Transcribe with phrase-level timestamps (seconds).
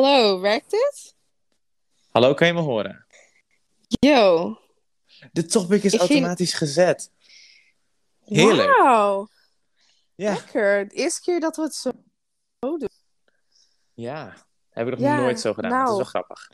[0.00, 1.14] Hallo, werkt dit?
[2.10, 3.06] Hallo, kan je me horen?
[3.88, 4.56] Yo.
[5.32, 7.10] De topic is Ik automatisch gezet.
[8.24, 8.76] Heerlijk.
[8.78, 9.28] Wauw,
[10.14, 10.32] Ja.
[10.32, 10.88] lekker.
[10.88, 11.90] De eerste keer dat we het zo
[12.58, 12.88] doen.
[13.94, 14.34] ja,
[14.70, 15.70] heb ik nog Ja, nooit zo gedaan.
[15.70, 15.96] Dat is nou.
[15.96, 16.50] wel grappig.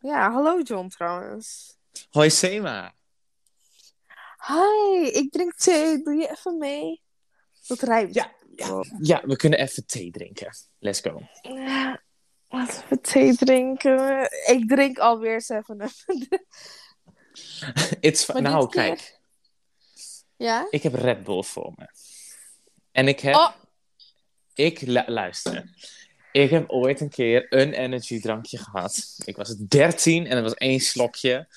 [0.00, 1.76] Ja, hallo John trouwens.
[2.10, 2.94] Hoi Sema.
[4.46, 6.02] Hi, ik drink thee.
[6.02, 7.02] Doe je even mee?
[7.66, 8.14] Dat rijmt.
[8.14, 8.84] Ja, ja.
[9.00, 10.54] ja, we kunnen even thee drinken.
[10.78, 11.20] Let's go.
[11.42, 12.00] Ja,
[12.50, 14.22] Laten we thee drinken.
[14.46, 15.80] Ik drink alweer 7
[18.00, 19.18] It's nou, keer- kijk.
[20.36, 20.66] Ja?
[20.70, 21.88] Ik heb Red Bull voor me.
[22.92, 23.34] En ik heb...
[23.34, 23.50] Oh,
[24.54, 25.74] Ik, lu- luister.
[26.32, 29.14] Ik heb ooit een keer een energy drankje gehad.
[29.24, 31.48] Ik was 13 en er was één slokje.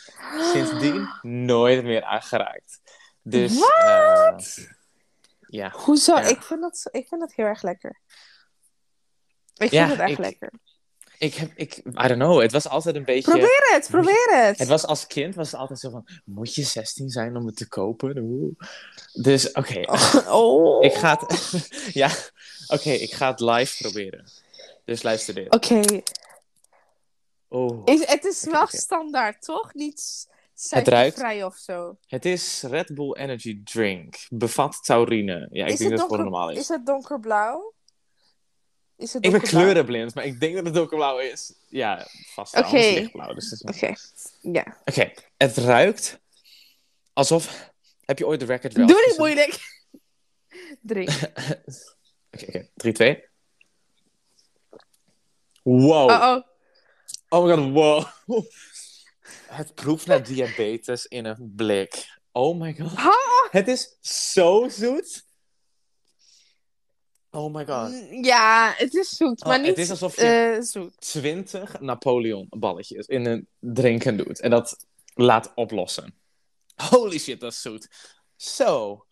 [0.53, 2.81] Sindsdien nooit meer aangeraakt.
[3.21, 4.37] Dus, eh,
[5.47, 5.69] ja.
[5.71, 6.15] hoezo?
[6.15, 6.21] Ja.
[6.27, 7.99] Ik, vind dat, ik vind dat heel erg lekker.
[9.53, 10.51] Ik Ja, vind het echt ik- lekker.
[11.23, 13.31] Ik heb, ik, I don't know, het was altijd een beetje...
[13.31, 14.57] Probeer het, probeer het.
[14.59, 17.55] Het was als kind was het altijd zo van, moet je 16 zijn om het
[17.57, 18.17] te kopen?
[18.17, 18.55] Oeh.
[19.13, 19.81] Dus, oké.
[20.27, 20.83] Oh.
[20.83, 21.67] Ik ga het...
[22.01, 22.09] ja,
[22.67, 24.25] oké, ik ga het live proberen.
[24.85, 25.53] Dus luister dit.
[25.53, 25.81] Oké,
[27.49, 27.81] Oh.
[27.85, 29.73] Is- het is wel standaard, toch?
[29.73, 30.27] Niet
[30.69, 31.17] Het ruikt.
[31.17, 31.97] vrij of zo.
[32.07, 34.15] Het is Red Bull Energy Drink.
[34.29, 35.47] Bevat taurine.
[35.51, 36.57] Ja, ik is, denk dat het gewoon normaal is.
[36.57, 37.73] is het donkerblauw?
[38.97, 41.53] Is het Ik ben kleurenblind, maar ik denk dat het donkerblauw is.
[41.69, 42.71] Ja, vast wel.
[42.71, 43.33] Lichtblauw.
[43.33, 43.95] Dus dat is- Oké,
[44.59, 44.77] ja.
[44.85, 46.19] Oké, het ruikt
[47.13, 47.71] alsof...
[48.05, 49.19] Heb je ooit de record wel Doe niet gezien?
[49.19, 49.81] moeilijk.
[50.81, 51.09] Drink.
[52.31, 52.69] Oké, oké.
[52.75, 53.23] 3, 2.
[55.63, 56.09] Wow.
[56.09, 56.43] Oh, oh.
[57.29, 58.05] Oh my god, wow.
[59.59, 62.19] Het proeft naar diabetes in een blik.
[62.31, 62.91] Oh my god.
[62.95, 63.13] Ha!
[63.51, 65.25] Het is zo zoet.
[67.35, 67.91] Oh my god.
[68.25, 71.01] Ja, het is zoet, Oh, maar het niet is alsof je- eh, zoet.
[71.01, 74.39] 20 Napoleon balletjes in een drinken doet.
[74.39, 76.15] En dat laat oplossen.
[76.89, 77.87] Holy shit, dat is zoet.
[78.35, 79.05] Zo.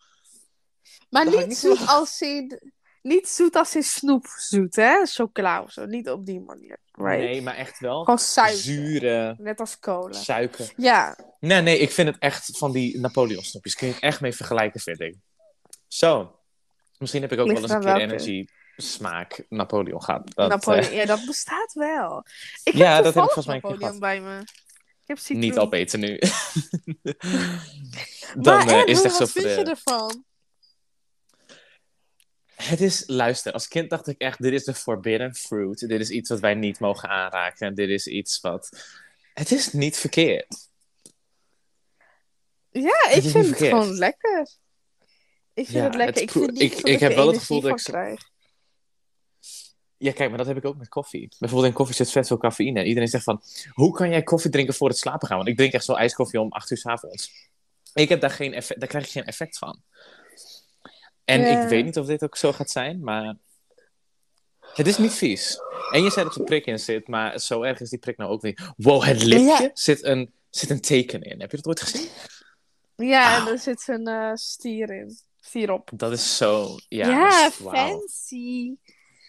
[1.09, 2.71] Maar niet niet zoet als in...
[3.01, 5.05] Niet zoet als in snoep zoet, hè?
[5.05, 5.85] Chocola of zo.
[5.85, 7.17] Niet op die manier, right?
[7.19, 8.57] Nee, maar echt wel Gewoon suiker.
[8.57, 10.13] zure Net als cola.
[10.13, 10.73] suiker.
[10.77, 13.75] Ja, Nee, nee, ik vind het echt van die Napoleon snoepjes.
[13.75, 15.15] Kun je het echt mee vergelijken, vind ik.
[15.87, 16.39] Zo.
[17.01, 18.13] Misschien heb ik ook Ligt wel eens een keer welke.
[18.13, 18.45] energy
[18.77, 20.35] smaak Napoleon gehad.
[20.35, 20.83] Dat, Napoleon.
[20.83, 22.25] eh, Ja, dat bestaat wel.
[22.63, 24.39] Ik Ja, heb dat heb ik volgens mij een keer Napoleon bij me.
[25.01, 25.39] Ik heb citroen.
[25.39, 26.19] niet opeten nu.
[28.37, 30.23] Dan maar eh, en, is het echt zo wat vind je ervan?
[32.55, 35.79] Het is, luister, als kind dacht ik echt, dit is de forbidden fruit.
[35.87, 37.75] Dit is iets wat wij niet mogen aanraken.
[37.75, 38.69] Dit is iets wat...
[39.33, 40.69] Het is niet verkeerd.
[42.69, 44.47] Ja, ik vind het gewoon lekker.
[45.53, 46.13] Ik vind Ja, het lekker.
[46.13, 48.29] het Ik vind niet ik- dat ik heb wel het gevoel dat ik krijg.
[49.97, 51.35] Ja, kijk, maar dat heb ik ook met koffie.
[51.39, 52.79] Bijvoorbeeld in koffie zit vet veel cafeïne.
[52.79, 53.41] En iedereen zegt van,
[53.71, 55.37] hoe kan jij koffie drinken voor het slapen gaan?
[55.37, 57.49] Want ik drink echt zo ijskoffie om 8 uur s avonds.
[57.93, 59.81] Ik heb daar geen effect, daar krijg ik geen effect van.
[61.25, 61.61] En Ja.
[61.63, 63.35] ik weet niet of dit ook zo gaat zijn, maar
[64.73, 65.57] het is niet vies.
[65.91, 68.31] En je zei dat er prik in zit, maar zo erg is die prik nou
[68.31, 68.61] ook niet.
[68.77, 69.69] Wow, het lipje Ja.
[69.73, 71.39] zit, een, zit een teken in.
[71.41, 72.09] Heb je dat ooit gezien?
[72.95, 73.51] Ja, en Auw.
[73.51, 75.17] er zit een eh, stier in.
[75.43, 75.89] Stier op.
[75.93, 78.75] Dat is zo, ja, Ja, dat fancy.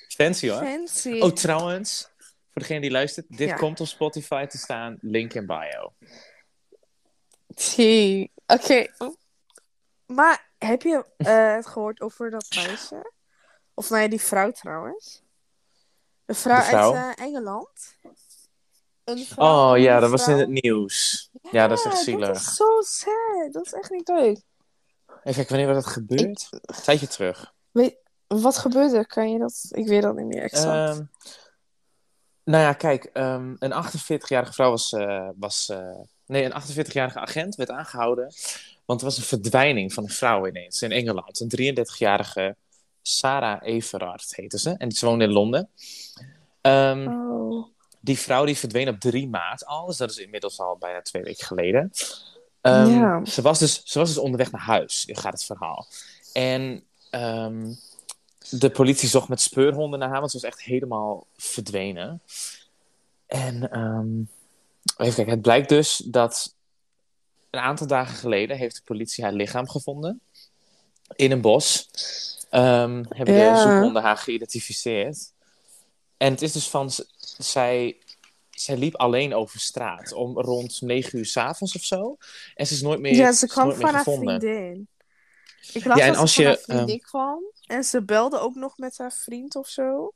[0.08, 0.58] Fancy hoor.
[0.64, 1.20] Fancy.
[1.20, 2.08] Oh, trouwens,
[2.50, 3.56] voor degene die luistert, dit Ja.
[3.56, 5.92] komt op Spotify te staan, link in bio.
[7.54, 8.26] Tea.
[8.46, 8.86] Oké.
[10.06, 13.12] Maar heb je eh, het gehoord over dat meisje?
[13.74, 15.22] Of nou ja, die vrouw trouwens.
[16.24, 17.96] De vrouw, uit eh, Engeland.
[19.04, 21.28] Een vrouw, Oh ja, een dat was in het nieuws.
[21.50, 22.30] Ja, dat is echt Dat zielig.
[22.30, 23.52] is zo sad.
[23.52, 24.40] Dat is echt niet leuk.
[25.22, 26.48] Even kijken, wanneer was dat gebeurd?
[26.50, 27.52] Een tijdje terug.
[27.70, 27.96] Weet,
[28.26, 28.96] wat gebeurde?
[28.96, 29.06] er?
[29.06, 29.66] Kan je dat?
[29.70, 30.96] Ik weet dat niet meer exact.
[30.96, 31.04] Ehm,
[32.44, 34.92] nou ja, kijk, ehm, een 48-jarige vrouw was...
[34.92, 38.32] eh, was eh, nee, een 48-jarige agent werd aangehouden.
[38.84, 41.40] Want er was een verdwijning van een vrouw ineens in Engeland.
[41.40, 42.56] Een 33-jarige
[43.02, 44.74] Sarah Everard heette ze.
[44.78, 45.68] En ze woonde in Londen.
[46.60, 47.66] Ehm, oh.
[48.00, 49.86] Die vrouw die verdween op 3 maart al.
[49.86, 51.90] Dus dat is inmiddels al bijna twee weken geleden.
[52.62, 53.24] Ehm, Ja.
[53.24, 55.86] ze, was dus, ze was dus onderweg naar huis, gaat het verhaal.
[56.32, 57.72] En ehm,
[58.50, 62.22] de politie zocht met speurhonden naar haar, want ze was echt helemaal verdwenen.
[63.26, 64.18] En ehm,
[64.96, 66.54] even kijken, het blijkt dus dat
[67.50, 70.20] een aantal dagen geleden heeft de politie haar lichaam gevonden.
[71.14, 71.88] In een bos.
[72.50, 73.52] Hebben Ja.
[73.54, 75.32] de zoekhonden haar geïdentificeerd.
[76.16, 76.90] En het is dus van,
[77.38, 77.96] zij,
[78.62, 82.16] zij liep alleen over straat om rond 9 uur 's avonds of zo.
[82.54, 84.88] En ze is nooit meer, Ja, ze kwam van haar vriendin.
[85.72, 87.42] Ik las Ja, en als ze van je, ehm, haar vriendin kwam.
[87.66, 90.12] En ze belde ook nog met haar vriend of zo.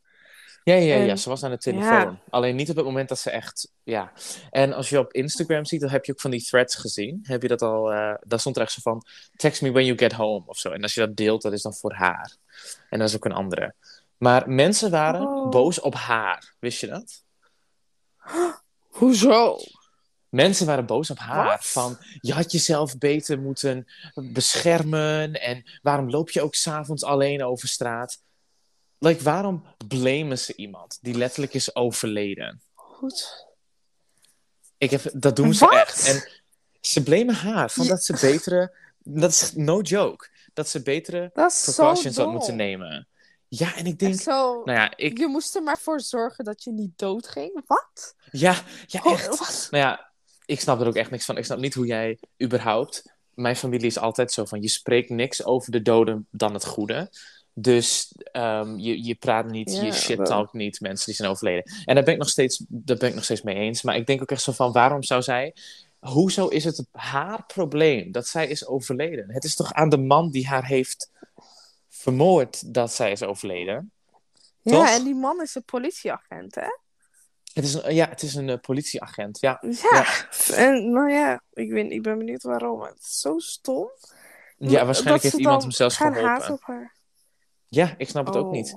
[0.64, 1.88] Ja, ja, ja, ze was aan de telefoon.
[1.90, 2.20] ja.
[2.30, 4.12] Alleen niet op het moment dat ze echt, ja.
[4.50, 7.18] En als je op Instagram ziet, dan heb je ook van die threads gezien.
[7.22, 9.02] Heb je dat al, eh daar stond er echt zo van,
[9.36, 10.70] text me when you get home, of zo.
[10.70, 12.36] En als je dat deelt, dat is dan voor haar.
[12.90, 13.74] En dat is ook een andere.
[14.18, 15.48] Maar mensen waren Oh.
[15.48, 16.54] boos op haar.
[16.58, 17.24] Wist je dat?
[18.88, 19.58] Hoezo?
[20.28, 21.46] Mensen waren boos op haar.
[21.46, 21.66] Wat?
[21.66, 25.40] Van, je had jezelf beter moeten beschermen.
[25.40, 28.22] En waarom loop je ook s'avonds alleen over straat?
[28.98, 32.60] Like, waarom blamen ze iemand die letterlijk is overleden?
[32.74, 33.46] Goed.
[34.78, 35.74] Ik heb, dat doen ze Wat?
[35.74, 36.06] echt.
[36.06, 36.28] En
[36.80, 38.72] ze blamen haar van dat ze betere...
[38.98, 40.28] Dat is no joke.
[40.54, 43.08] Dat ze betere precautions had moeten nemen.
[43.48, 44.20] Ja, en ik denk...
[44.20, 45.18] Zo, Nou ja, ik...
[45.18, 47.62] Je moest er maar voor zorgen dat je niet doodging.
[47.66, 48.14] Wat?
[48.30, 48.56] Ja,
[48.86, 49.38] ja Oh, echt.
[49.38, 49.68] wat?
[49.70, 50.12] Nou ja,
[50.46, 51.36] ik snap er ook echt niks van.
[51.36, 53.14] Ik snap niet hoe jij überhaupt...
[53.34, 54.62] Mijn familie is altijd zo van...
[54.62, 57.10] Je spreekt niks over de doden dan het goede.
[57.52, 61.72] Dus ehm, je, je praat niet, je shit talk niet mensen die zijn overleden.
[61.84, 63.82] En daar ben, ik nog steeds, daar ben ik nog steeds mee eens.
[63.82, 64.72] Maar ik denk ook echt zo van...
[64.72, 65.54] Waarom zou zij...
[65.98, 69.30] Hoezo is het haar probleem dat zij is overleden?
[69.30, 71.10] Het is toch aan de man die haar heeft
[72.06, 73.92] vermoord dat zij is overleden?
[74.62, 74.88] Ja, Toch?
[74.88, 76.66] en die man is een politieagent, hè?
[77.52, 79.40] Het is een, ja, het is een eh, politieagent.
[79.40, 80.04] Ja, Ja.
[80.54, 82.82] En nou ja, ik ben, ik ben benieuwd waarom.
[82.82, 83.88] Het is zo stom.
[84.58, 86.24] ja waarschijnlijk heeft iemand hem zelfs geholpen.
[86.24, 86.94] haten op haar.
[87.68, 88.52] Ja, ik snap het ook Oh.
[88.52, 88.74] niet.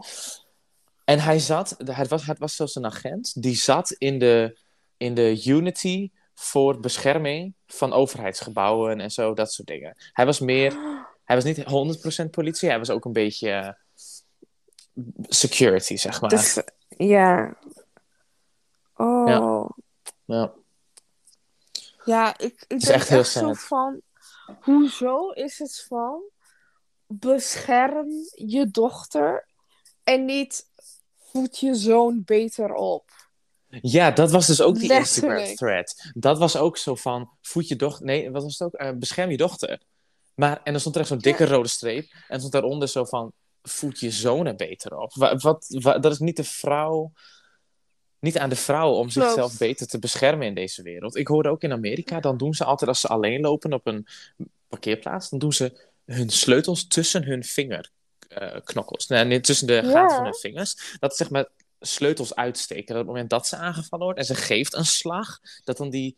[1.05, 4.59] En hij zat, het was, het was zelfs een agent, die zat in de,
[4.97, 9.95] in de Unity voor bescherming van overheidsgebouwen en zo, dat soort dingen.
[10.13, 10.73] Hij was meer,
[11.29, 13.69] hij was niet 100% politie, hij was ook een beetje eh,
[15.27, 16.29] security, zeg maar.
[16.29, 17.57] Dus, ja.
[18.95, 19.69] Oh.
[20.25, 20.53] Ja.
[22.05, 24.01] Ja, ik, ik is denk echt heel zo van...
[24.61, 26.21] Hoezo is het van...
[27.07, 29.47] Bescherm je dochter
[30.03, 30.65] en niet
[31.17, 33.11] voed je zoon beter op.
[33.67, 35.39] Ja, dat was dus ook die Letterlijk.
[35.39, 36.11] Instagram-thread.
[36.13, 38.05] Dat was ook zo van, voed je dochter...
[38.05, 38.73] Nee, wat was het ook?
[38.73, 39.87] Eh, bescherm je dochter.
[40.39, 42.11] Maar, en dan stond er echt zo'n dikke rode streep.
[42.27, 43.31] En stond daaronder zo van,
[43.61, 45.13] voed je zonen beter op.
[45.13, 47.11] Wa- wat, wa- dat is niet de vrouw...
[48.19, 51.15] Niet aan de vrouw om zichzelf beter te beschermen in deze wereld.
[51.15, 54.07] Ik hoorde ook in Amerika, dan doen ze altijd als ze alleen lopen op een
[54.67, 59.07] parkeerplaats, dan doen ze hun sleutels tussen hun vingerknokkels.
[59.07, 60.95] nee, nee, tussen de gaten van hun vingers.
[60.99, 61.47] Dat zeg maar
[61.79, 62.85] sleutels uitsteken.
[62.85, 65.89] Dat op het moment dat ze aangevallen wordt en ze geeft een slag, dat dan
[65.89, 66.17] die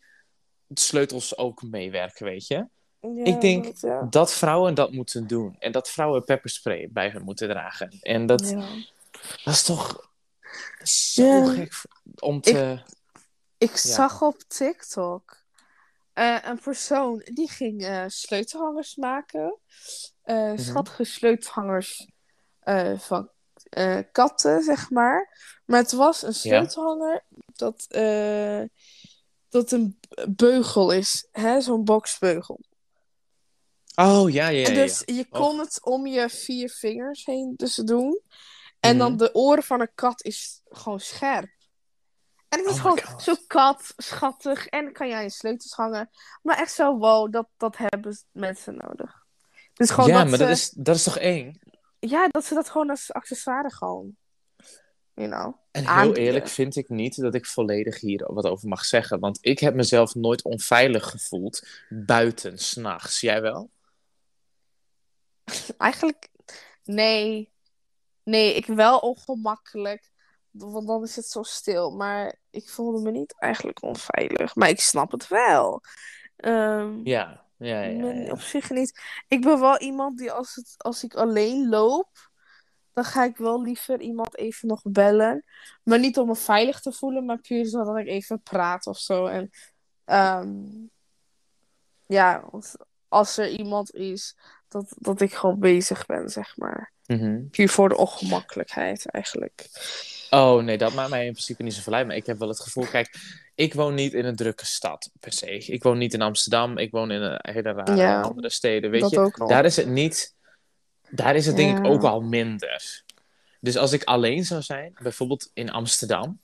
[0.74, 2.66] sleutels ook meewerken, weet je.
[3.02, 4.06] Ja, Ik denk dat, ja.
[4.10, 5.56] Dat vrouwen dat moeten doen.
[5.58, 7.98] En dat vrouwen pepperspray bij hun moeten dragen.
[8.02, 8.64] En dat, Ja.
[9.44, 10.10] dat is toch
[10.82, 11.82] zo gek
[12.18, 12.82] om te...
[13.58, 15.36] Ik zag op TikTok
[16.12, 19.58] eh, een persoon die ging eh, sleutelhangers maken.
[20.22, 20.58] Eh Mhm.
[20.58, 22.08] Schattige sleutelhangers
[22.60, 23.30] eh, van
[23.70, 25.38] eh, katten, zeg maar.
[25.66, 28.62] Maar het was een sleutelhanger dat, eh,
[29.48, 31.26] dat een beugel is.
[31.58, 32.60] Zo'n boxbeugel.
[33.94, 34.74] Oh, ja, ja, ja.
[34.74, 38.20] Dus je kon het om je vier vingers heen dus doen.
[38.80, 39.18] En dan Mhm.
[39.18, 41.50] de oren van een kat is gewoon scherp.
[42.48, 44.66] En het is Oh gewoon zo kat, schattig.
[44.66, 46.10] En dan kan jij je sleutels hangen.
[46.42, 49.20] Maar echt zo, wow, dat, dat hebben mensen nodig.
[49.74, 51.60] Dus gewoon ja, dat maar ze, dat, is, dat is toch eng?
[51.98, 54.16] ja, dat ze dat gewoon als accessoire gewoon,
[55.14, 56.22] you know, En heel aanbieden.
[56.22, 59.20] eerlijk vind ik niet dat ik volledig hier wat over mag zeggen.
[59.20, 63.20] Want ik heb mezelf nooit onveilig gevoeld buiten, s'nachts.
[63.20, 63.70] Jij wel?
[65.78, 66.28] Eigenlijk,
[66.84, 67.50] nee.
[68.22, 70.10] Nee, ik wel ongemakkelijk.
[70.50, 71.90] Want dan is het zo stil.
[71.90, 74.54] Maar ik voelde me niet eigenlijk onveilig.
[74.54, 75.80] Maar ik snap het wel.
[76.36, 77.82] Ehm, Ja, ja, ja.
[77.82, 78.30] ja, Nee, ja.
[78.32, 79.00] op zich niet.
[79.28, 82.30] Ik ben wel iemand die als, het, als ik alleen loop,
[82.92, 85.44] dan ga ik wel liever iemand even nog bellen.
[85.82, 89.26] Maar niet om me veilig te voelen, maar puur zodat ik even praat of zo.
[89.26, 89.50] En
[90.04, 90.64] ehm,
[92.06, 92.44] ja,
[93.08, 94.36] als er iemand is,
[94.72, 96.92] dat, dat ik gewoon bezig ben, zeg maar.
[97.50, 99.68] Puur voor de ongemakkelijkheid eigenlijk.
[100.30, 102.06] Oh nee, dat maakt mij in principe niet zoveel uit.
[102.06, 103.16] Maar ik heb wel het gevoel, kijk,
[103.54, 105.58] ik woon niet in een drukke stad per se.
[105.58, 108.90] Ik woon niet in Amsterdam, ik woon in een hele rare Ja, andere steden.
[108.90, 110.34] Weet je, daar is het niet.
[111.10, 113.02] Daar is het denk ik ook al minder.
[113.60, 116.40] Dus als ik alleen zou zijn, bijvoorbeeld in Amsterdam,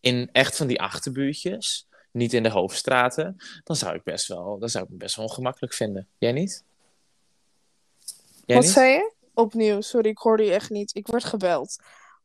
[0.00, 4.68] in echt van die achterbuurtjes, niet in de hoofdstraten, dan zou ik best wel, dan
[4.68, 6.08] zou ik me best wel ongemakkelijk vinden.
[6.18, 6.64] Jij niet?
[8.48, 8.74] Jij Wat niet?
[8.74, 9.12] zei je?
[9.34, 10.94] Opnieuw, sorry, ik hoorde je echt niet.
[10.94, 11.76] Ik werd gebeld.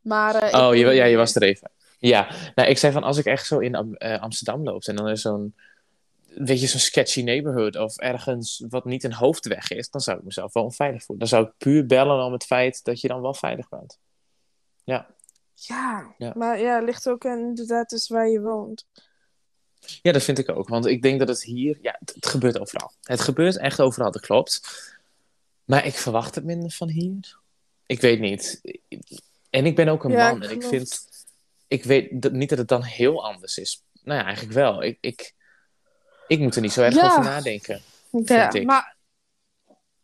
[0.02, 1.72] Maar, eh, Oh, je, ja, je was er even.
[2.00, 4.96] Ja, nou, ik zei van als ik echt zo in Am- eh, Amsterdam loop en
[4.96, 5.56] dan is zo'n,
[6.36, 10.24] weet je, zo'n sketchy neighborhood of ergens wat niet een hoofdweg is, dan zou ik
[10.24, 11.20] mezelf wel onveilig voelen.
[11.20, 13.98] Dan zou ik puur bellen om het feit dat je dan wel veilig bent.
[14.84, 15.08] Ja.
[15.54, 16.34] Ja, Ja.
[16.36, 18.86] maar ja, het ligt ook inderdaad dus waar je woont.
[20.02, 20.68] Ja, dat vind ik ook.
[20.68, 21.78] Want ik denk dat het hier...
[21.82, 22.92] Ja, het, het gebeurt overal.
[23.02, 24.62] Het gebeurt echt overal, dat klopt.
[25.66, 27.40] Maar ik verwacht het minder van hier.
[27.86, 28.62] Ik weet niet.
[29.50, 30.42] En ik ben ook een Ja, man.
[30.44, 31.12] En ik vind...
[31.68, 33.84] Ik weet dat, niet dat het dan heel anders is.
[34.04, 34.84] Nou ja, eigenlijk wel.
[34.84, 35.34] Ik, ik,
[36.28, 37.06] ik moet er niet zo erg Ja.
[37.06, 37.82] over nadenken.
[38.12, 38.66] Ja, ik.
[38.66, 38.96] maar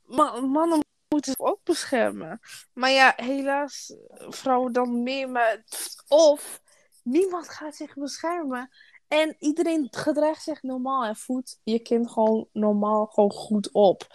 [0.05, 2.39] ma- mannen moeten zich ook beschermen.
[2.73, 5.29] Maar ja, helaas, vrouwen dan meer.
[5.29, 5.63] Maar,
[6.07, 6.61] of
[7.03, 8.69] niemand gaat zich beschermen.
[9.07, 14.07] En iedereen gedraagt zich normaal en voedt je kind gewoon normaal gewoon goed op.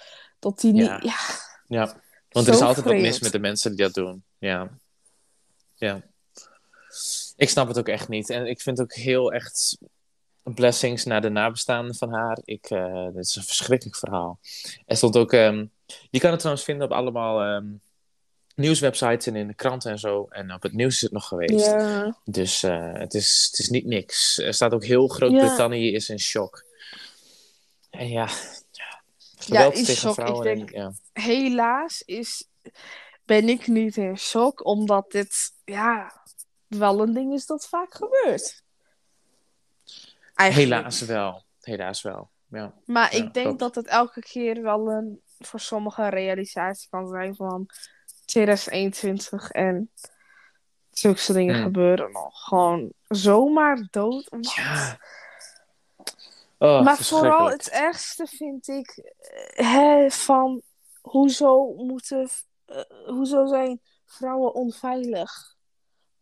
[0.45, 0.87] Dat die niet.
[0.87, 1.01] Ja.
[1.03, 1.17] Ja,
[1.67, 2.03] Ja.
[2.29, 4.25] Want er is altijd wat mis met de mensen die dat doen.
[4.39, 4.71] Ja.
[5.75, 6.03] Ja.
[7.37, 8.31] Ik snap het ook echt niet.
[8.31, 9.79] En ik vind ook heel echt
[10.43, 12.39] blessings naar de nabestaanden van haar.
[12.45, 14.39] Ik, eh, dit is een verschrikkelijk verhaal.
[14.87, 15.33] Er stond ook...
[15.33, 15.67] ehm,
[16.11, 17.67] je kan het trouwens vinden op allemaal ehm,
[18.55, 20.27] nieuwswebsites en in de kranten en zo.
[20.31, 21.75] En op het nieuws is het nog geweest.
[22.25, 24.39] Dus eh, het, is, het is niet niks.
[24.39, 26.65] Er staat ook heel Groot-Brittannië is in shock.
[27.91, 28.29] En ja,
[29.47, 30.19] ja in tegen shock.
[30.19, 30.93] Ik en- denk- ja.
[31.13, 32.49] helaas is,
[33.25, 36.23] ben ik niet in shock, omdat dit ja,
[36.67, 38.63] wel een ding is dat vaak gebeurt.
[40.35, 40.71] Eigenlijk.
[40.73, 41.45] Helaas wel.
[41.61, 42.31] Helaas wel.
[42.49, 42.75] Ja.
[42.85, 47.35] Maar Ja, ik denk dat het elke keer wel een voor sommigen realisatie kan zijn
[47.35, 47.67] van
[48.25, 49.91] 2021 en
[50.91, 51.65] zulke dingen Hmm.
[51.65, 52.45] gebeuren nog.
[52.45, 54.29] Gewoon zomaar dood.
[54.29, 54.55] Wat?
[54.55, 54.99] Ja.
[56.65, 60.63] Oh, maar vooral het ergste vind ik eh, hè, van
[61.01, 62.29] hoezo moeten
[62.65, 65.55] eh, hoezo zijn vrouwen onveilig?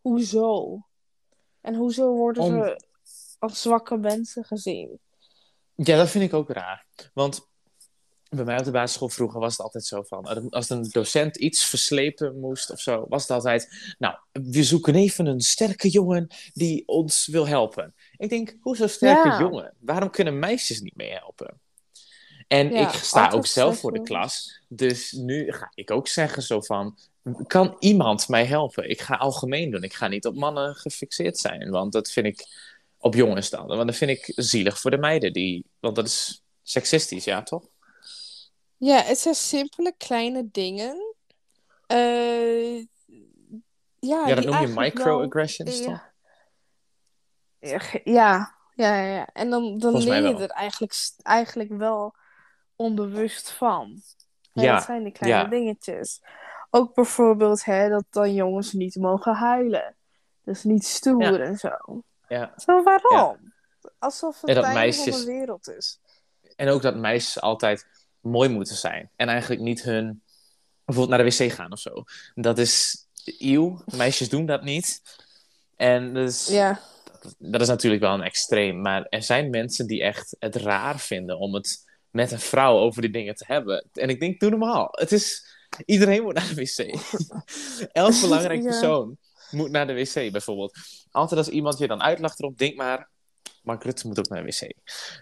[0.01, 0.81] Hoezo?
[1.61, 2.85] En hoezo worden Om- ze
[3.39, 4.99] als zwakke mensen gezien?
[5.75, 6.85] Ja, dat vind ik ook raar.
[7.13, 7.47] Want
[8.29, 10.29] bij mij op de basisschool vroeger was het altijd zo van...
[10.29, 13.95] er- Als een docent iets verslepen moest of zo, was het altijd...
[13.99, 17.95] Nou, we zoeken even een sterke jongen die ons wil helpen.
[18.23, 19.39] Ik denk, hoezo sterke Ja.
[19.39, 19.73] jongen?
[19.79, 21.59] Waarom kunnen meisjes niet meehelpen?
[22.47, 24.59] En Ja, ik sta ook zelf voor de klas.
[24.67, 26.97] Dus nu ga ik ook zeggen zo van...
[27.47, 28.89] Kan iemand mij helpen?
[28.89, 29.83] Ik ga algemeen doen.
[29.83, 31.69] Ik ga niet op mannen gefixeerd zijn.
[31.69, 32.45] Want dat vind ik
[32.97, 33.67] op jongens dan.
[33.67, 35.33] Want dat vind ik zielig voor de meiden.
[35.33, 37.63] Die, want dat is seksistisch, ja toch?
[38.77, 41.15] Ja, het zijn simpele kleine dingen.
[41.87, 42.77] Eh,
[43.99, 46.11] ja, Ja, dat noem je microaggressions wel- toch?
[48.03, 49.27] Ja, ja, ja.
[49.33, 52.15] En dan, dan leer je er eigenlijk, eigenlijk wel
[52.75, 54.01] onbewust van.
[54.53, 55.49] Ja, Dat zijn die kleine ja.
[55.49, 56.21] dingetjes.
[56.69, 59.95] Ook bijvoorbeeld hè, dat dan jongens niet mogen huilen.
[60.43, 62.03] Dus niet stoer en zo.
[62.27, 62.53] Ja.
[62.57, 63.53] Zo, waarom?
[63.99, 65.99] Alsof het En dat het einde van meisjes- de wereld is.
[66.55, 67.87] En ook dat meisjes altijd
[68.19, 69.09] mooi moeten zijn.
[69.15, 70.21] En eigenlijk niet hun...
[70.85, 72.03] Bijvoorbeeld naar de wc gaan of zo.
[72.35, 73.05] Dat is
[73.37, 73.81] eeuw.
[73.85, 75.01] Meisjes doen dat niet.
[75.75, 76.79] En dus, Ja,
[77.37, 78.81] dat is natuurlijk wel een extreem.
[78.81, 83.01] Maar er zijn mensen die echt het raar vinden om het met een vrouw over
[83.01, 83.85] die dingen te hebben.
[83.93, 84.87] En ik denk, doe normaal.
[84.91, 85.51] Het is...
[85.85, 86.77] Iedereen moet naar de wc.
[87.91, 88.69] Elk belangrijk Ja.
[88.69, 89.17] persoon
[89.51, 90.77] moet naar de wc, bijvoorbeeld.
[91.11, 93.11] Altijd als iemand je dan uitlacht erop, denk maar...
[93.61, 94.73] Mark Rutte moet ook naar de wc.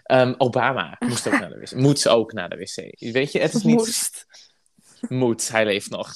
[0.02, 1.72] Ehm, Obama moest ook naar de wc.
[1.86, 3.12] Moet ook naar de wc.
[3.12, 3.76] Weet je, het is niet...
[3.76, 4.26] moest.
[5.08, 6.12] Moet, hij leeft nog.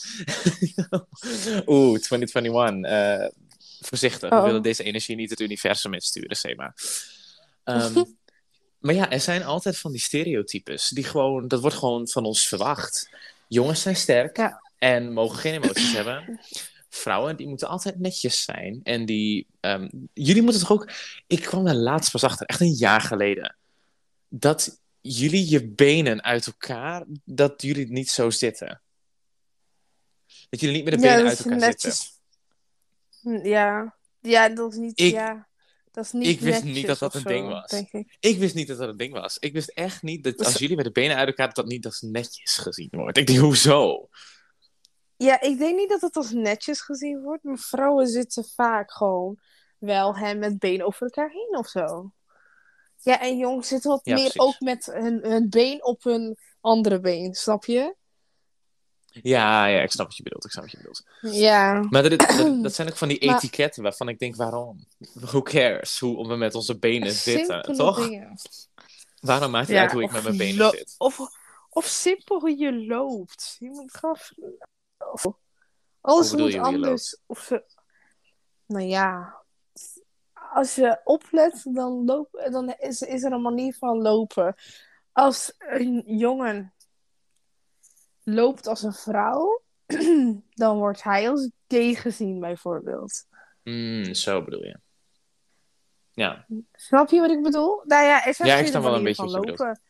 [1.66, 2.90] Oeh, 2021.
[2.90, 3.28] eh,
[3.86, 4.44] voorzichtig, we Oh.
[4.44, 6.74] willen deze energie niet het universum insturen, zeg maar.
[7.64, 8.02] Ehm,
[8.84, 10.88] maar ja, er zijn altijd van die stereotypes.
[10.88, 13.10] Die gewoon, dat wordt gewoon van ons verwacht.
[13.48, 14.62] Jongens zijn sterk Ja.
[14.78, 16.40] en mogen geen emoties hebben.
[16.88, 18.80] Vrouwen, die moeten altijd netjes zijn.
[18.82, 19.46] En die...
[19.60, 20.90] ehm, jullie moeten toch ook...
[21.26, 23.56] Ik kwam daar laatst pas achter, echt een jaar geleden.
[24.28, 27.04] Dat jullie je benen uit elkaar...
[27.24, 28.80] Dat jullie niet zo zitten.
[30.48, 31.92] Dat jullie niet met de benen uit elkaar zitten.
[33.42, 33.96] Ja.
[34.20, 35.00] ja, dat is niet.
[35.00, 35.48] Ik- ja.
[35.90, 37.70] Dat is niet ik wist niet dat dat een ding zo, was.
[37.70, 38.16] Denk ik.
[38.20, 39.38] Ik wist niet dat dat een ding was.
[39.38, 41.46] Ik wist echt niet dat als jullie met de benen uit elkaar...
[41.46, 43.18] dat dat niet als netjes gezien wordt.
[43.18, 44.08] Ik denk, hoezo?
[45.16, 49.38] Ja, ik denk niet dat het als netjes gezien wordt, maar vrouwen zitten vaak gewoon
[49.78, 52.12] wel hè, met benen over elkaar heen of zo.
[52.96, 54.40] Ja, en jongens zitten wat Ja, meer precies.
[54.40, 57.96] ook met hun, hun been op hun andere been, snap je?
[59.22, 60.44] Ja, ja, ik snap wat je bedoelt.
[60.44, 61.04] Ik snap wat je bedoelt.
[61.20, 61.86] Ja.
[61.90, 64.86] Maar dat, dat, dat zijn ook van die Maar- etiketten waarvan ik denk, waarom?
[65.14, 68.08] Who cares hoe we met onze benen zitten, Simpele toch?
[68.08, 68.36] dingen.
[69.20, 70.94] Waarom maakt het Ja, uit hoe ik met mijn benen zit?
[70.98, 71.18] Of,
[71.70, 73.56] of simpel hoe je loopt.
[73.58, 74.16] Je moet gewoon...
[75.12, 75.26] Of,
[76.00, 77.16] alles moet je anders.
[77.26, 77.64] Of ze...
[78.66, 79.34] Nou ja...
[80.52, 84.54] Als je oplet, dan, loop, dan is, is er een manier van lopen.
[85.12, 86.74] Als een jongen
[88.28, 89.62] loopt als een vrouw,
[90.62, 93.24] dan wordt hij als gay gezien, bijvoorbeeld.
[93.62, 94.78] Mm, zo bedoel je.
[96.10, 96.46] Ja.
[96.72, 97.80] Snap je wat ik bedoel?
[97.84, 99.80] Nou ja, er zijn Ja, ik verschillende snap wel een beetje van lopen.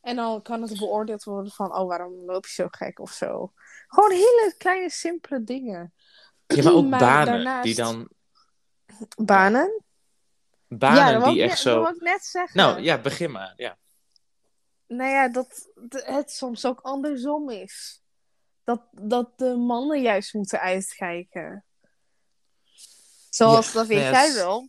[0.00, 3.52] En dan kan het beoordeeld worden van, oh, waarom loop je zo gek of zo.
[3.86, 5.94] Gewoon hele kleine, simpele dingen.
[6.46, 8.08] ja, maar ook Maar banen daarnaast- die dan...
[9.16, 9.82] Banen?
[10.68, 11.90] Banen ja, die echt zo...
[11.98, 12.60] net zeggen.
[12.60, 13.52] Nou, ja, begin maar.
[13.56, 13.76] Ja.
[14.96, 18.02] Nou ja, dat het soms ook andersom is.
[18.64, 21.64] Dat, dat de mannen juist moeten uitkijken.
[23.30, 24.68] Zoals, Ja, dat weet nou ja, jij wel.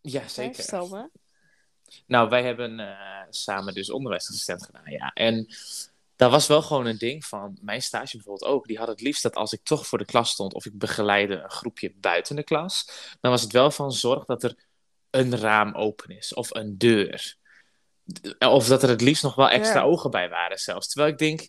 [0.00, 0.64] Ja, zeker.
[2.06, 5.12] Nou, wij hebben eh, samen dus onderwijsassistent gedaan, ja.
[5.12, 5.54] En
[6.16, 8.66] dat was wel gewoon een ding van mijn stage bijvoorbeeld ook.
[8.66, 11.34] Die had het liefst dat als ik toch voor de klas stond of ik begeleide
[11.34, 12.90] een groepje buiten de klas,
[13.20, 14.54] dan was het wel van zorg dat er
[15.10, 17.38] een raam open is of een deur.
[18.38, 19.84] Of dat er het liefst nog wel extra Ja.
[19.86, 20.88] ogen bij waren zelfs.
[20.88, 21.48] Terwijl ik denk,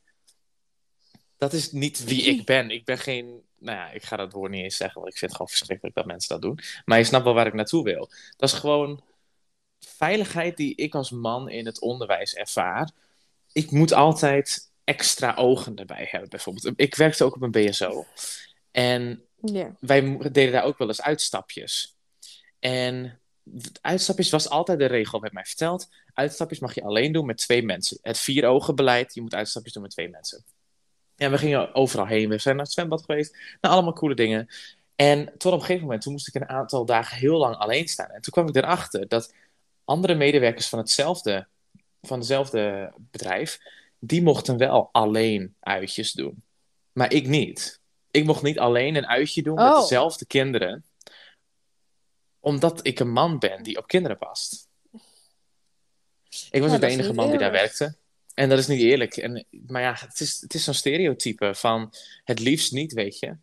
[1.38, 2.70] dat is niet wie ik ben.
[2.72, 5.32] Ik ben geen, nou ja, ik ga dat woord niet eens zeggen, want ik vind
[5.32, 6.60] het gewoon verschrikkelijk dat mensen dat doen.
[6.86, 8.10] Maar je snapt wel waar ik naartoe wil.
[8.38, 9.04] Dat is gewoon
[9.80, 12.92] veiligheid die ik als man in het onderwijs ervaar.
[13.52, 16.74] Ik moet altijd extra ogen erbij hebben, bijvoorbeeld.
[16.76, 18.06] Ik werkte ook op een BSO.
[18.72, 19.76] En Ja.
[19.80, 21.96] wij deden daar ook wel eens uitstapjes.
[22.60, 23.21] En
[23.82, 25.90] uitstapjes was altijd de regel, werd mij verteld.
[26.14, 27.98] Uitstapjes mag je alleen doen met twee mensen.
[28.02, 30.44] Het vier ogen beleid, je moet uitstapjes doen met twee mensen.
[31.16, 32.30] En we gingen overal heen.
[32.30, 33.38] We zijn naar het zwembad geweest.
[33.62, 34.48] Nou, allemaal coole dingen.
[34.96, 37.88] En tot op een gegeven moment, toen moest ik een aantal dagen heel lang alleen
[37.88, 38.10] staan.
[38.10, 39.34] En toen kwam ik erachter dat
[39.86, 41.48] andere medewerkers van hetzelfde,
[42.02, 43.60] van hetzelfde bedrijf,
[44.00, 46.44] die mochten wel alleen uitjes doen.
[46.92, 47.80] Maar ik niet.
[48.12, 49.80] Ik mocht niet alleen een uitje doen met Oh.
[49.80, 50.86] dezelfde kinderen,
[52.42, 54.70] omdat ik een man ben die op kinderen past.
[56.52, 57.96] Ik was Ja, ook de enige man die daar werkte.
[58.34, 59.18] En dat is niet eerlijk.
[59.18, 63.38] En, maar ja, het is, het is zo'n stereotype van het liefst niet, weet je.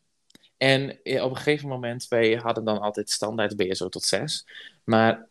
[0.57, 4.47] En eh, op een gegeven moment, wij hadden dan altijd standaard BSO tot zes.
[4.85, 5.29] Maar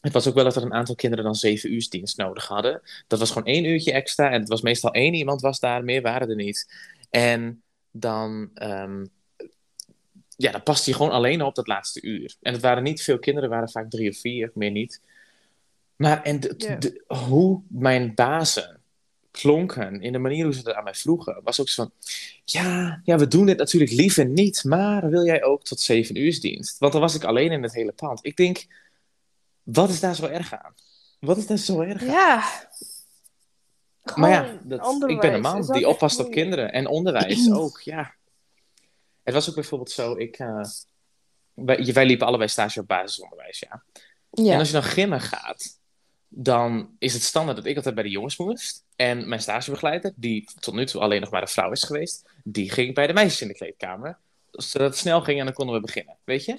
[0.00, 2.82] het was ook wel dat er een aantal kinderen dan zeven uur dienst nodig hadden.
[3.06, 4.30] Dat was gewoon één uurtje extra.
[4.30, 6.74] En het was meestal één iemand was daar, meer waren er niet.
[7.10, 9.04] En dan, ehm,
[10.40, 12.34] ja, dan paste hij gewoon alleen op dat laatste uur.
[12.42, 15.00] En het waren niet veel kinderen, het waren vaak drie of vier, meer niet.
[15.96, 16.76] Maar en de- Ja.
[16.76, 18.80] de- hoe mijn bazen
[19.30, 21.92] klonken in de manier hoe ze dat aan mij vroegen, was ook zo van:
[22.44, 26.40] ja, ja, we doen dit natuurlijk liever niet, maar wil jij ook tot zeven uur
[26.40, 26.78] dienst?
[26.78, 28.24] Want dan was ik alleen in het hele pand.
[28.26, 28.66] Ik denk,
[29.62, 30.74] wat is daar zo erg aan?
[31.20, 32.08] Wat is daar zo erg aan?
[32.08, 32.68] Ja.
[34.14, 36.72] Maar ja, dat, ik ben een man die oppast op kinderen.
[36.72, 38.14] En onderwijs ook, ja.
[39.30, 40.64] Het was ook bijvoorbeeld zo, ik, eh,
[41.54, 43.82] wij, wij liepen allebei stage op basisonderwijs, ja.
[44.30, 44.52] Ja.
[44.52, 45.78] En als je dan gimmen gaat,
[46.28, 48.84] dan is het standaard dat ik altijd bij de jongens moest.
[48.96, 52.70] En mijn stagebegeleider, die tot nu toe alleen nog maar een vrouw is geweest, die
[52.70, 54.18] ging bij de meisjes in de kleedkamer.
[54.50, 56.58] Zodat het snel ging en dan konden we beginnen, weet je?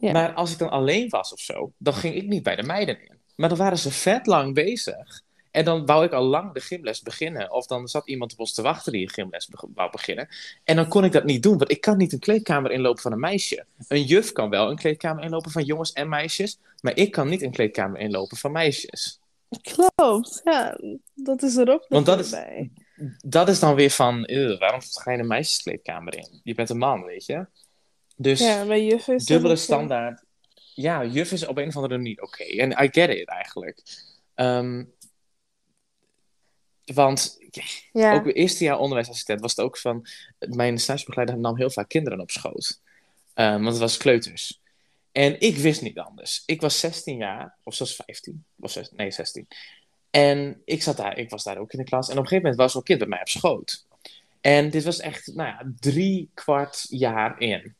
[0.00, 0.12] Ja.
[0.12, 3.00] Maar als ik dan alleen was of zo, dan ging ik niet bij de meiden
[3.00, 3.18] in.
[3.36, 5.22] Maar dan waren ze vet lang bezig.
[5.50, 7.52] En dan wou ik al lang de gymles beginnen.
[7.52, 10.28] Of dan zat iemand op ons te wachten die een gymles wou beginnen.
[10.64, 13.12] En dan kon ik dat niet doen, want ik kan niet een kleedkamer inlopen van
[13.12, 13.64] een meisje.
[13.88, 16.58] Een juf kan wel een kleedkamer inlopen van jongens en meisjes.
[16.80, 19.20] Maar ik kan niet een kleedkamer inlopen van meisjes.
[19.62, 20.78] Klopt, ja.
[21.14, 22.70] Dat is er ook nog Want dat is- bij.
[23.26, 26.40] Dat is dan weer van, "Ugh, waarom ga je een meisjeskleedkamer in?
[26.42, 27.46] Je bent een man, weet je?
[28.16, 29.62] Dus Ja, bij juffen is dubbele zo.
[29.62, 30.24] standaard.
[30.74, 32.42] Ja, juf is op een of andere manier niet oké.
[32.44, 33.82] En I get it eigenlijk.
[34.34, 34.84] Ehm,
[36.94, 37.38] want
[37.92, 38.14] Ja.
[38.14, 40.06] ook het eerste jaar onderwijsassistent was het ook van...
[40.38, 42.80] Mijn stagebegeleider nam heel vaak kinderen op schoot.
[43.34, 44.60] Ehm, want het was kleuters.
[45.12, 46.42] En ik wist niet anders.
[46.46, 48.44] Ik was 16 jaar, of zelfs 15.
[48.60, 49.48] Of nee, 16.
[50.10, 52.06] En ik, zat daar, ik was daar ook in de klas.
[52.08, 53.86] En op een gegeven moment was er een kind bij mij op schoot.
[54.40, 57.76] En dit was echt, nou ja, drie kwart jaar in.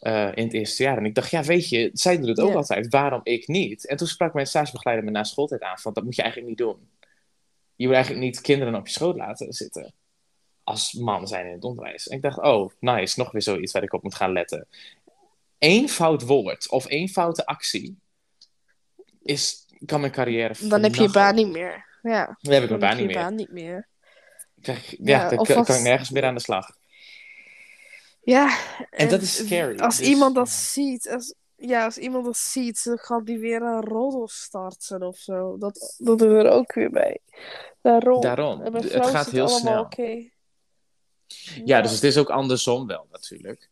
[0.00, 0.96] eh, in het eerste jaar.
[0.98, 2.88] En ik dacht, ja, weet je, zij doen het ook altijd.
[2.88, 3.86] Waarom ik niet?
[3.86, 6.66] En toen sprak mijn stagebegeleider me na schooltijd aan van, dat moet je eigenlijk niet
[6.68, 6.88] doen.
[7.82, 9.92] Je moet eigenlijk niet kinderen op je schoot laten zitten.
[10.64, 12.08] Als man zijn in het onderwijs.
[12.08, 14.66] En ik dacht, oh, nice, nog weer zoiets waar ik op moet gaan letten.
[15.58, 17.96] Eén fout woord of één foute actie
[19.22, 21.86] is, kan mijn carrière Dan heb je je baan niet meer.
[22.02, 22.36] Ja.
[22.40, 23.14] Dan heb ik mijn baan niet meer.
[23.14, 23.88] baan niet meer.
[24.60, 26.76] Krijg, ja, Ja, dan of kan, als- kan ik nergens meer aan de slag.
[28.22, 28.58] Ja.
[28.90, 31.34] En dat is scary, Als dus- iemand dat ziet, als,
[31.66, 35.58] ja, als iemand dat ziet, dan gaat die weer een roddel starten of zo.
[35.58, 37.20] Dat, dat doen we er ook weer bij.
[37.82, 38.20] Daarom.
[38.60, 39.88] Het gaat heel snel.
[41.64, 43.70] Ja, dus het is ook andersom wel natuurlijk.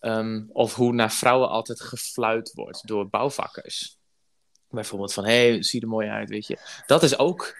[0.00, 3.98] Ehm, of hoe naar vrouwen altijd gefluit wordt door bouwvakkers.
[4.70, 6.58] Bijvoorbeeld van, hé, hey, zie er mooi uit, weet je.
[6.86, 7.56] Dat is ook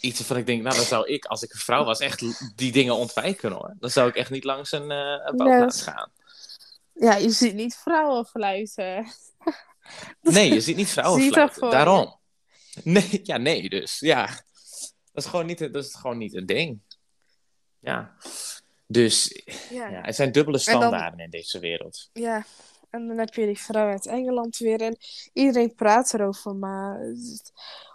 [0.00, 2.22] iets waarvan ik denk, nou, dan zou ik, als ik een vrouw was, echt
[2.56, 3.74] die dingen ontwijken hoor.
[3.78, 6.10] Dan zou ik echt niet langs een, eh, een bouwplaats gaan.
[6.92, 9.06] Ja, je ziet niet vrouwen fluiten.
[10.20, 11.70] Nee, je ziet niet vrouwen Zie je fluiten.
[11.70, 12.20] Daarom.
[12.82, 13.98] Nee, ja, nee, dus.
[14.00, 14.26] Ja.
[15.12, 16.80] Dat is gewoon niet, dat is gewoon niet een ding.
[17.78, 18.16] Ja.
[18.86, 19.88] Dus Ja.
[19.88, 22.08] ja, er zijn dubbele dan- standaarden in deze wereld.
[22.12, 22.44] Ja,
[22.90, 24.80] en dan heb je die vrouw uit Engeland weer.
[24.80, 24.96] En
[25.32, 27.00] iedereen praat erover, maar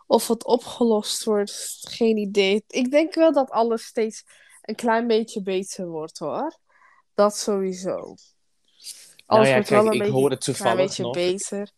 [0.08, 2.64] of het opgelost wordt, geen idee.
[2.68, 4.24] Ik denk wel dat alles steeds
[4.62, 6.58] een klein beetje beter wordt, hoor.
[7.14, 8.16] Dat sowieso.
[9.28, 11.14] Alles Nou ja, wordt kijk, wel een ik beetje, hoorde een klein toevallig beetje nog.
[11.14, 11.72] beter.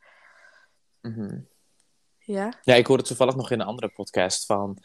[1.02, 1.40] Mhm.
[2.20, 2.54] Ja?
[2.64, 4.78] Ja, ik hoorde toevallig nog in een andere podcast van.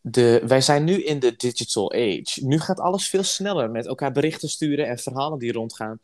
[0.00, 2.40] De, wij zijn nu in de digital age.
[2.40, 6.00] Nu gaat alles veel sneller met elkaar berichten sturen en verhalen die rondgaan.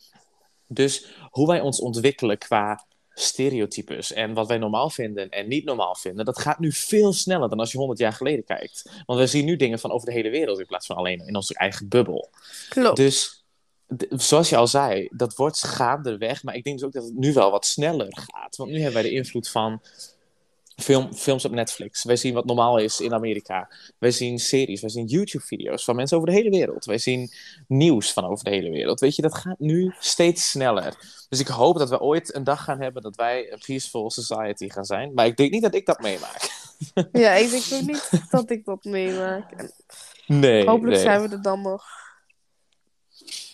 [0.66, 5.94] Dus hoe wij ons ontwikkelen qua stereotypes en wat wij normaal vinden en niet normaal
[5.94, 8.90] vinden, dat gaat nu veel sneller dan als je 100 jaar geleden kijkt.
[9.06, 11.36] Want we zien nu dingen van over de hele wereld in plaats van alleen in
[11.36, 12.30] onze eigen bubbel.
[12.68, 12.96] Klopt.
[12.96, 13.44] Dus
[14.10, 16.42] zoals je al zei, dat wordt gaandeweg.
[16.42, 18.56] Maar ik denk dus ook dat het nu wel wat sneller gaat.
[18.56, 19.80] Want nu hebben wij de invloed van
[20.76, 22.04] film, films op Netflix.
[22.04, 23.68] Wij zien wat normaal is in Amerika.
[23.98, 26.84] Wij zien series, wij zien YouTube-video's van mensen over de hele wereld.
[26.84, 27.30] Wij zien
[27.66, 29.00] nieuws van over de hele wereld.
[29.00, 30.96] Weet je, dat gaat nu steeds sneller.
[31.28, 34.68] Dus ik hoop dat we ooit een dag gaan hebben dat wij een peaceful society
[34.68, 35.14] gaan zijn.
[35.14, 36.50] Maar ik denk niet dat ik dat meemaak.
[37.12, 39.52] Ja, ik denk ook niet dat ik dat meemaak.
[40.26, 40.66] Nee.
[40.66, 41.04] Hopelijk nee.
[41.04, 41.84] zijn we er dan nog.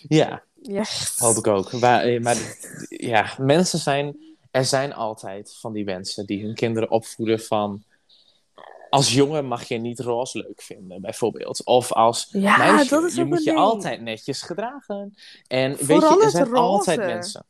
[0.08, 0.84] Ja, Ja.
[1.16, 1.72] Hoop ik ook.
[1.72, 2.36] Maar, eh, maar
[2.88, 4.16] ja, mensen zijn.
[4.50, 7.82] Er zijn altijd van die mensen die hun kinderen opvoeden van.
[8.90, 11.64] Als jongen mag je niet roze leuk vinden, bijvoorbeeld.
[11.64, 13.58] Of als Ja, meisje, dat is je moet je ding.
[13.58, 15.14] altijd netjes gedragen.
[15.46, 16.56] En weet je, er zijn roze.
[16.60, 17.46] altijd mensen.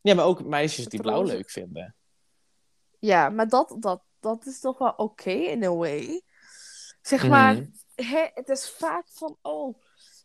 [0.00, 1.94] Ja, maar ook meisjes die blauw leuk vinden.
[2.98, 6.22] Ja, maar dat, dat, dat is toch wel oké in a way.
[7.02, 7.64] Zeg maar, Mhm.
[7.94, 9.76] hè, het is vaak van, oh,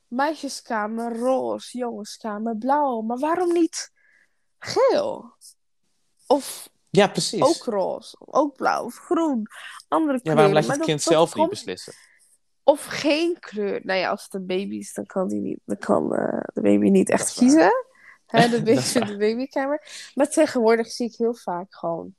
[0.07, 3.01] meisjeskamer roze, jongenskamer blauw.
[3.01, 3.91] Maar waarom niet
[4.59, 5.35] geel?
[6.27, 7.41] Of Ja, precies.
[7.41, 9.47] ook roze, of ook blauw, of groen.
[9.87, 10.35] Andere ja, kleuren.
[10.35, 11.93] waarom laat je het kind zelf niet beslissen?
[12.63, 13.79] Of geen kleur.
[13.83, 16.61] Nou ja, als het een baby is, dan kan, die niet, dan kan eh, de
[16.61, 17.71] baby niet echt kiezen.
[18.25, 20.11] Hè, de baby de babykamer.
[20.13, 22.15] Maar tegenwoordig zie ik heel vaak gewoon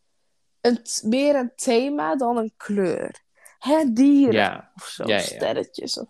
[0.61, 3.23] een, meer een thema dan een kleur.
[3.59, 5.23] Hè, dieren Ja, of zo, Ja, ja.
[5.23, 6.07] sterretjes of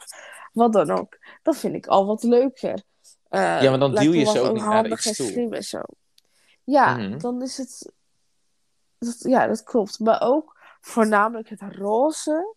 [0.59, 1.19] wat dan ook.
[1.43, 2.83] Dat vind ik al wat leuker.
[3.29, 5.63] Eh, Ja, maar dan duw je ze ook niet naar iets toe.
[5.63, 5.81] zo.
[6.65, 7.19] Ja, Mhm.
[7.19, 7.93] dan is het...
[8.99, 9.99] Dat, ja, dat klopt.
[9.99, 12.55] Maar ook voornamelijk het roze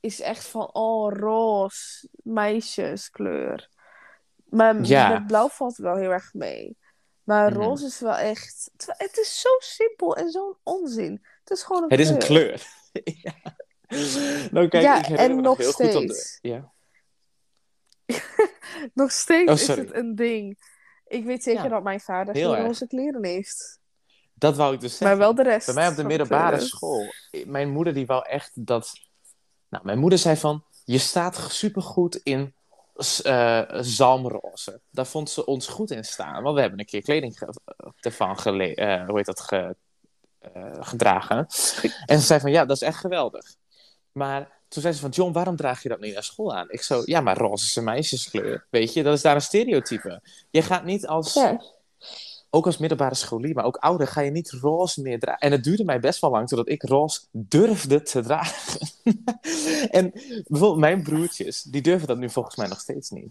[0.00, 3.68] is echt van, oh, roze, meisjeskleur.
[4.44, 5.08] Maar Ja.
[5.08, 6.76] met blauw valt wel heel erg mee.
[7.22, 7.60] Maar Mhm.
[7.60, 8.70] roze is wel echt...
[8.86, 11.26] Het is zo simpel en zo'n onzin.
[11.44, 12.62] Het is gewoon een Het is een kleur.
[13.24, 13.34] ja.
[14.50, 15.98] Nou, kijk, Ja, ik en me nog heel goed op de...
[16.14, 16.38] steeds.
[16.40, 16.71] Ja.
[18.94, 20.70] Nog steeds Oh, is het een ding.
[21.06, 23.80] Ik weet zeker Ja, dat mijn vader heel geen roze kleren heeft.
[24.34, 25.06] Dat wou ik dus zeggen.
[25.08, 25.66] Maar wel de rest.
[25.66, 27.04] Bij mij op de middelbare school.
[27.46, 28.92] Mijn moeder die wou echt dat...
[29.68, 30.64] Nou, mijn moeder zei van...
[30.84, 32.54] Je staat supergoed in
[33.22, 34.80] eh, zalmroze.
[34.90, 36.42] Daar vond ze ons goed in staan.
[36.42, 37.54] Want we hebben een keer kleding ge-
[38.00, 39.76] ervan gele- eh, hoe heet dat, ge-
[40.38, 41.36] eh, gedragen.
[42.06, 43.54] En ze zei van, ja, dat is echt geweldig.
[44.12, 46.66] Maar toen zei ze van, John, waarom draag je dat niet naar school aan?
[46.70, 48.64] Ik zo, ja, maar roze is een meisjeskleur.
[48.70, 50.20] Weet je, dat is daar een stereotype.
[50.50, 51.62] Je gaat niet als Ja.
[52.50, 55.40] ook als middelbare scholier, maar ook ouder, ga je niet roze meer dragen.
[55.40, 58.88] En het duurde mij best wel lang totdat ik roze durfde te dragen.
[59.90, 60.10] en
[60.46, 63.30] bijvoorbeeld mijn broertjes, die durven dat nu volgens mij nog steeds niet.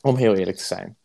[0.00, 0.96] Om heel eerlijk te zijn.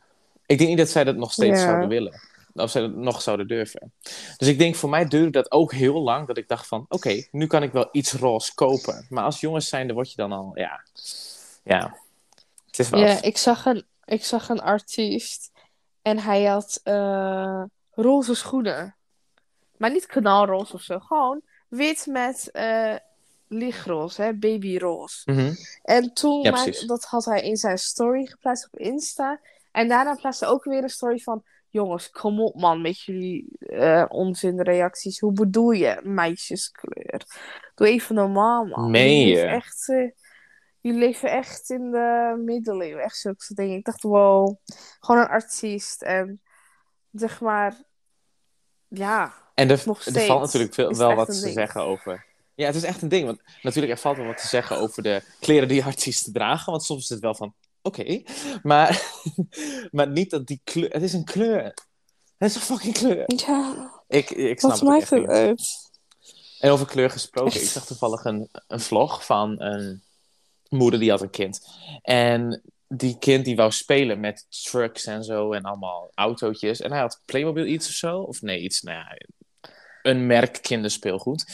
[0.45, 1.65] Ik denk niet dat zij dat nog steeds Ja.
[1.65, 2.21] zouden willen.
[2.59, 3.93] Of zij dat nog zouden durven.
[4.37, 6.27] Dus ik denk, voor mij duurde dat ook heel lang.
[6.27, 9.05] Dat ik dacht van, oké, nu kan ik wel iets roze kopen.
[9.09, 10.83] Maar als jongens zijn, dan word je dan al, ja...
[11.63, 11.97] Ja,
[12.65, 12.89] het is.
[12.89, 15.51] Ja, ik zag een, ik zag een artiest
[16.01, 18.95] en hij had eh, roze schoenen.
[19.77, 22.95] Maar niet knalroze of zo, gewoon wit met eh
[23.47, 25.31] lichtroze, hè, babyroze.
[25.31, 25.53] Mhm.
[25.83, 29.39] En toen, Ja, dat had hij in zijn story geplaatst op Insta.
[29.71, 31.43] En daarna plaatste ook weer een story van...
[31.69, 35.19] Jongens, kom op man met jullie eh onzinreacties.
[35.19, 37.21] Hoe bedoel je meisjeskleur?
[37.75, 38.91] Doe even normaal man.
[38.91, 39.45] Meen Jullie je?
[39.45, 40.09] echt, eh,
[40.81, 43.03] jullie leven echt in de middeleeuwen.
[43.03, 43.77] Echt zulke dingen.
[43.77, 44.55] Ik dacht, wow.
[44.99, 46.01] Gewoon een artiest.
[46.01, 46.41] En
[47.11, 47.75] zeg maar...
[48.87, 51.53] Ja, En er, Nog er valt natuurlijk veel, wel echt wat te ding.
[51.53, 52.25] zeggen over.
[52.55, 53.25] Ja, het is echt een ding.
[53.25, 56.71] Want natuurlijk, er valt wel wat te zeggen over de kleren die artiesten dragen.
[56.71, 57.53] Want soms is het wel van,
[57.87, 58.21] oké.
[58.63, 59.11] maar,
[59.91, 60.89] maar niet dat die kleur...
[60.89, 61.63] Het is een kleur.
[62.37, 63.23] Het is een fucking kleur.
[63.35, 65.85] ja Ik, ik snap wat het maakt het uit?
[66.59, 67.51] En over kleur gesproken.
[67.51, 67.61] Echt.
[67.63, 70.03] Ik zag toevallig een, een vlog van een
[70.69, 71.67] moeder die had een kind.
[72.01, 76.81] En die kind die wou spelen met trucks en zo en allemaal autootjes.
[76.81, 78.19] En hij had Playmobil iets of zo.
[78.19, 79.17] Of nee, iets, nou ja,
[80.01, 81.45] een merk kinderspeelgoed.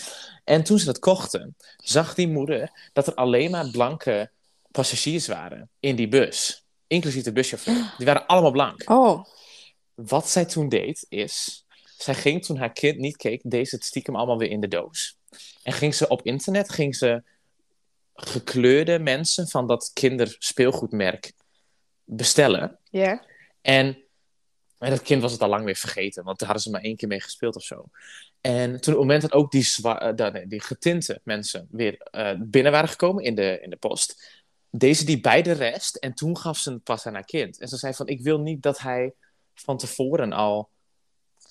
[0.43, 4.31] En toen ze dat kochten, zag die moeder dat er alleen maar blanke
[4.73, 6.65] passagiers waren in die bus.
[6.87, 7.93] Inclusief de buschauffeur.
[7.97, 8.89] Die waren allemaal blank.
[8.89, 9.25] Oh.
[9.93, 11.65] Wat zij toen deed, is...
[11.97, 14.67] Zij ging toen haar kind niet keek, deed ze het stiekem allemaal weer in de
[14.67, 15.17] doos.
[15.63, 17.23] En ging ze op internet, ging ze
[18.13, 21.33] gekleurde mensen van dat kinderspeelgoedmerk
[22.03, 22.79] bestellen.
[22.89, 23.25] Ja.
[23.61, 24.03] En,
[24.77, 26.95] en dat kind was het al lang weer vergeten, want daar hadden ze maar één
[26.95, 27.85] keer mee gespeeld of zo.
[28.41, 32.39] En toen op het moment dat ook die, zwa- eh, die getinte mensen weer eh,
[32.39, 34.42] binnen waren gekomen in de, in de post,
[34.75, 37.59] deze die bij de rest en toen gaf ze het pas aan haar kind.
[37.59, 39.13] En ze zei van, ik wil niet dat hij
[39.53, 40.69] van tevoren al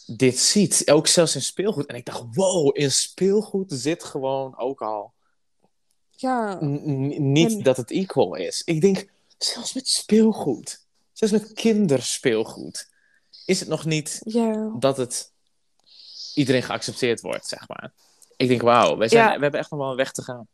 [0.07, 0.91] dit ziet.
[0.91, 1.87] Ook zelfs in speelgoed.
[1.87, 5.13] En ik dacht, wow, in speelgoed zit gewoon ook al
[6.11, 6.59] Ja.
[6.61, 8.63] niet En- dat het equal is.
[8.65, 12.89] Ik denk, zelfs met speelgoed, zelfs met kinderspeelgoed,
[13.47, 14.75] is het nog niet Ja.
[14.79, 15.33] dat het
[16.35, 17.93] iedereen geaccepteerd wordt, zeg maar.
[18.37, 19.35] Ik denk, wauw, wij zijn, Ja.
[19.37, 20.49] we hebben echt nog wel een weg te gaan.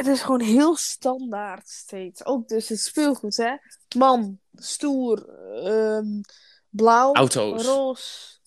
[0.00, 2.24] Het is gewoon heel standaard steeds.
[2.24, 3.56] Ook dus het speelgoed, hè.
[3.96, 5.28] Man, stoer,
[5.64, 6.20] ehm,
[6.68, 7.66] blauw, Auto's.
[7.66, 8.38] roze.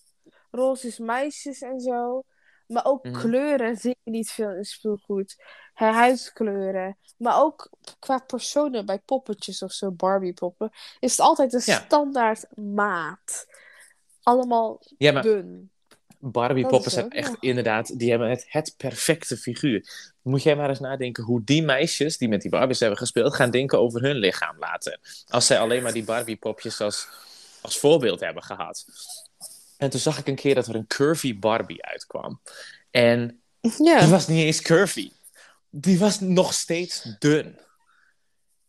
[0.52, 2.24] Roze is meisjes en zo.
[2.68, 3.20] Maar ook Mhm.
[3.20, 5.36] kleuren zie je niet veel in speelgoed.
[5.74, 6.98] Huidskleuren.
[7.18, 11.80] Maar ook qua personen bij poppetjes of zo, Barbie-poppen, is het altijd een Ja.
[11.86, 13.46] standaard maat.
[14.24, 15.72] Allemaal Ja, maar dun.
[16.20, 20.13] Barbie-poppen zijn echt inderdaad, die hebben het, het perfecte figuur.
[20.24, 23.52] Moet jij maar eens nadenken hoe die meisjes die met die Barbies hebben gespeeld, gaan
[23.52, 25.00] denken over hun lichaam later.
[25.28, 27.08] Als zij alleen maar die Barbie-popjes als,
[27.62, 28.86] als voorbeeld hebben gehad.
[29.78, 32.42] En toen zag ik een keer dat er een curvy Barbie uitkwam.
[32.92, 34.08] En die Ja.
[34.08, 35.12] was niet eens curvy.
[35.70, 37.60] Die was nog steeds dun.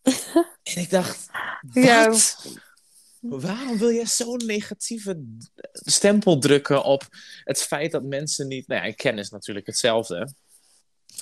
[0.63, 1.27] en ik dacht,
[1.63, 1.85] wat?
[1.85, 2.15] Ja.
[3.21, 5.25] Waarom wil jij zo'n negatieve
[5.73, 7.09] stempel drukken op
[7.45, 8.67] het feit dat mensen niet...
[8.67, 10.35] Nou ja, kennis natuurlijk hetzelfde.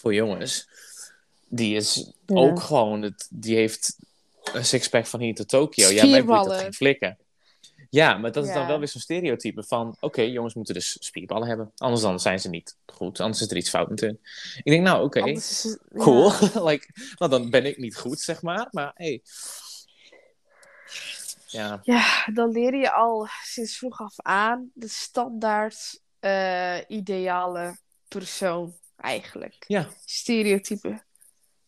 [0.00, 0.68] Voor jongens.
[1.48, 2.36] Die is Ja.
[2.36, 3.02] ook gewoon...
[3.02, 3.96] Het, die heeft
[4.52, 5.88] een sixpack van hier tot Tokio.
[5.88, 7.18] Ja, mij boeit dat geen flikken.
[7.90, 9.96] Ja, maar dat is dan wel weer zo'n stereotype van...
[10.00, 11.72] Oké, jongens moeten dus spierballen hebben.
[11.76, 13.20] Anders dan zijn ze niet goed.
[13.20, 14.20] Anders is er iets fout met hun.
[14.56, 15.24] Ik denk, nou, oké.
[15.24, 15.40] Ja.
[15.96, 16.32] Cool.
[16.68, 18.68] like, nou, dan ben ik niet goed, zeg maar.
[18.70, 19.22] Maar hey.
[21.46, 27.78] Ja, Ja, dan leer je al sinds vroeg af aan de standaard eh, ideale
[28.08, 29.64] persoon, eigenlijk.
[29.66, 29.88] ja.
[30.04, 31.02] Stereotype.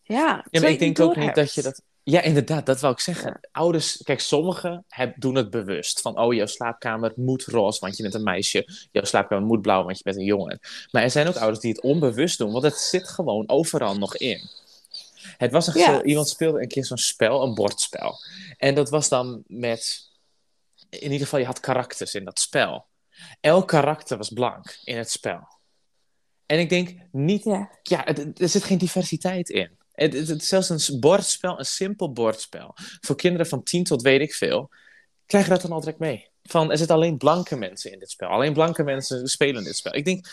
[0.03, 1.83] Ja, Ja, maar ik denk ook niet dat je dat.
[2.03, 3.41] Ja, inderdaad, dat wou ik zeggen.
[3.53, 6.01] Ouders, kijk, sommigen heb, doen het bewust.
[6.01, 8.89] Van, oh, jouw slaapkamer moet roze, want je bent een meisje.
[8.93, 10.61] Jouw slaapkamer moet blauw, want je bent een jongen.
[10.91, 14.17] Maar er zijn ook ouders die het onbewust doen, want het zit gewoon overal nog
[14.17, 14.49] in.
[15.37, 16.03] Het was echt Ja.
[16.03, 18.19] iemand speelde een keer zo'n spel, een bordspel.
[18.57, 20.09] En dat was dan met,
[20.89, 22.87] in ieder geval, je had karakters in dat spel.
[23.41, 25.49] Elk karakter was blank in het spel.
[26.47, 27.45] En ik denk, niet
[27.83, 28.07] Ja.
[28.07, 29.79] er zit geen diversiteit in.
[29.93, 32.75] Het, het, het is zelfs een bordspel, een simpel bordspel.
[33.01, 34.71] Voor kinderen van 10 tot weet ik veel,
[35.27, 36.29] krijgen dat dan al direct mee.
[36.43, 38.29] Van, er zitten alleen blanke mensen in dit spel.
[38.29, 39.95] Alleen blanke mensen spelen dit spel.
[39.95, 40.27] Ik denk,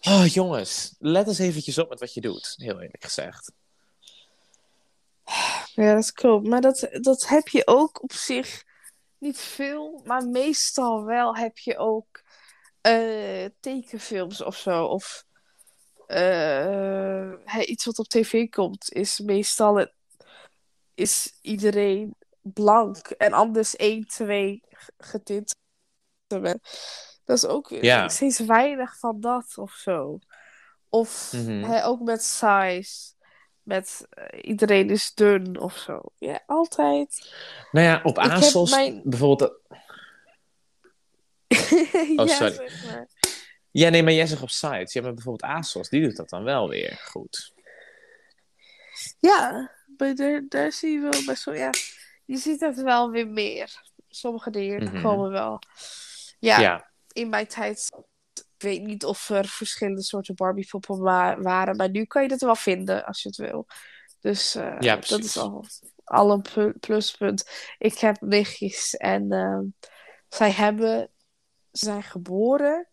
[0.00, 2.54] oh jongens, let eens eventjes op met wat je doet.
[2.56, 3.52] Heel eerlijk gezegd.
[5.74, 6.46] Ja, dat klopt.
[6.46, 8.64] Maar dat, dat heb je ook op zich
[9.18, 12.22] niet veel, maar meestal wel heb je ook
[12.80, 14.84] eh, tekenfilms of zo.
[14.84, 15.24] Of
[17.44, 19.92] hè, iets wat op tv komt, is meestal het,
[20.94, 25.54] is iedereen blank en anders één, twee g- getint.
[27.24, 27.70] Dat is ook
[28.08, 30.18] steeds weinig van dat of zo.
[30.88, 31.62] Of Mhm.
[31.62, 33.16] hè, ook met size.
[33.62, 36.00] Met eh, iedereen is dun of zo.
[36.18, 37.34] Ja, altijd.
[37.72, 39.60] Nou ja, op ASOS mijn- bijvoorbeeld...
[42.16, 42.52] ja, sorry.
[42.52, 43.08] zeg maar.
[43.78, 44.92] Ja, nee, maar jij zegt op sites.
[44.92, 47.52] Ja, maar bijvoorbeeld ASOS, die doet dat dan wel weer goed.
[49.18, 51.70] Ja, maar daar, daar zie je wel best wel, ja.
[52.24, 53.82] Je ziet het wel weer meer.
[54.08, 55.02] Sommige dingen Mhm.
[55.02, 55.58] komen wel.
[56.38, 57.90] Ja, Ja, in mijn tijd,
[58.34, 62.40] ik weet niet of er verschillende soorten Barbie-poppen wa- waren, maar nu kan je het
[62.42, 63.66] wel vinden als je het wil.
[64.20, 65.64] Dus eh, Ja, dat is al,
[66.04, 67.50] al een pu- pluspunt.
[67.78, 69.64] Ik heb nichtjes en ehm,
[70.28, 71.10] zij hebben,
[71.72, 72.87] ze zijn geboren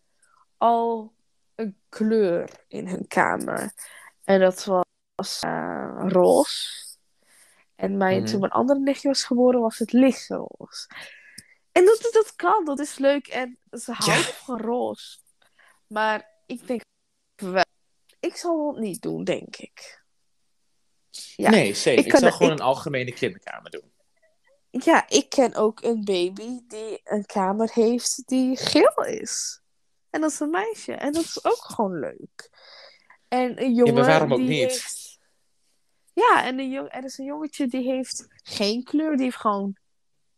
[0.58, 1.14] al
[1.54, 3.72] een kleur in hun kamer.
[4.24, 6.84] En dat was eh, roze.
[7.74, 8.30] En mijn, Mhm.
[8.30, 10.88] toen mijn andere nichtje was geboren, was het lichtroze.
[11.72, 13.26] En dat, dat kan, dat is leuk.
[13.26, 15.18] En ze houden van roze.
[15.86, 16.82] Maar ik denk
[17.36, 17.64] wel.
[18.20, 20.04] Ik zal het niet doen, denk ik.
[21.36, 21.50] Ja.
[21.50, 22.06] nee, zeker.
[22.06, 23.92] ik er- gewoon ik- een algemene kinderkamer doen.
[24.70, 29.60] ja, ik ken ook een baby die een kamer heeft die geel is.
[30.16, 30.92] En dat is een meisje.
[30.92, 32.50] En dat is ook gewoon leuk.
[33.28, 34.58] En een jongen Ja, maar waarom ook die niet?
[34.58, 35.18] heeft...
[36.12, 36.94] Ja, en een jong...
[36.94, 39.16] er is een jongetje die heeft geen kleur.
[39.16, 39.76] Die heeft gewoon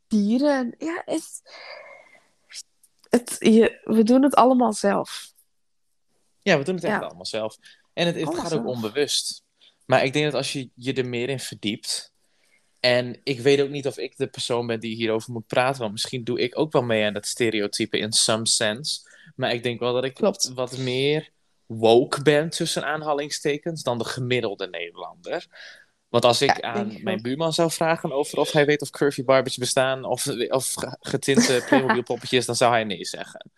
[0.07, 0.75] dieren.
[0.79, 1.43] Ja, het...
[3.09, 3.81] het je...
[3.85, 5.33] We doen het allemaal zelf.
[6.43, 7.07] Ja, we doen het echt Ja.
[7.07, 7.57] allemaal zelf.
[7.93, 9.45] En het, het gaat ook onbewust.
[9.87, 12.13] Maar ik denk dat als je je er meer in verdiept.
[12.81, 15.81] En ik weet ook niet of ik de persoon ben die hierover moet praten.
[15.81, 19.08] Want misschien doe ik ook wel mee aan dat stereotype in some sense.
[19.39, 20.53] Maar ik denk wel dat ik Klopt.
[20.55, 21.31] wat meer
[21.67, 25.47] woke ben tussen aanhalingstekens dan de gemiddelde Nederlander.
[26.09, 28.91] Want als ik Ja, aan ik mijn buurman zou vragen over of hij weet of
[28.91, 33.51] curvy barbies bestaan of, of ge- getinte Playmobil poppetjes, dan zou hij nee zeggen.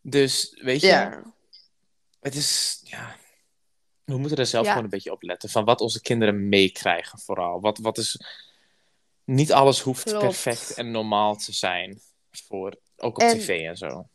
[0.00, 1.34] Dus weet je, Ja.
[2.20, 3.16] het is, ja,
[4.04, 4.70] we moeten er zelf Ja.
[4.70, 5.48] gewoon een beetje op letten.
[5.48, 7.60] Van wat onze kinderen meekrijgen vooral.
[7.60, 8.20] Wat, wat is,
[9.24, 10.24] niet alles hoeft Klopt.
[10.24, 12.00] perfect en normaal te zijn.
[12.30, 14.08] Voor, ook op En- tv en zo.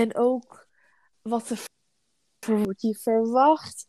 [0.00, 0.66] En ook
[1.22, 1.48] wat
[2.46, 2.80] wordt.
[2.80, 3.86] Je verwacht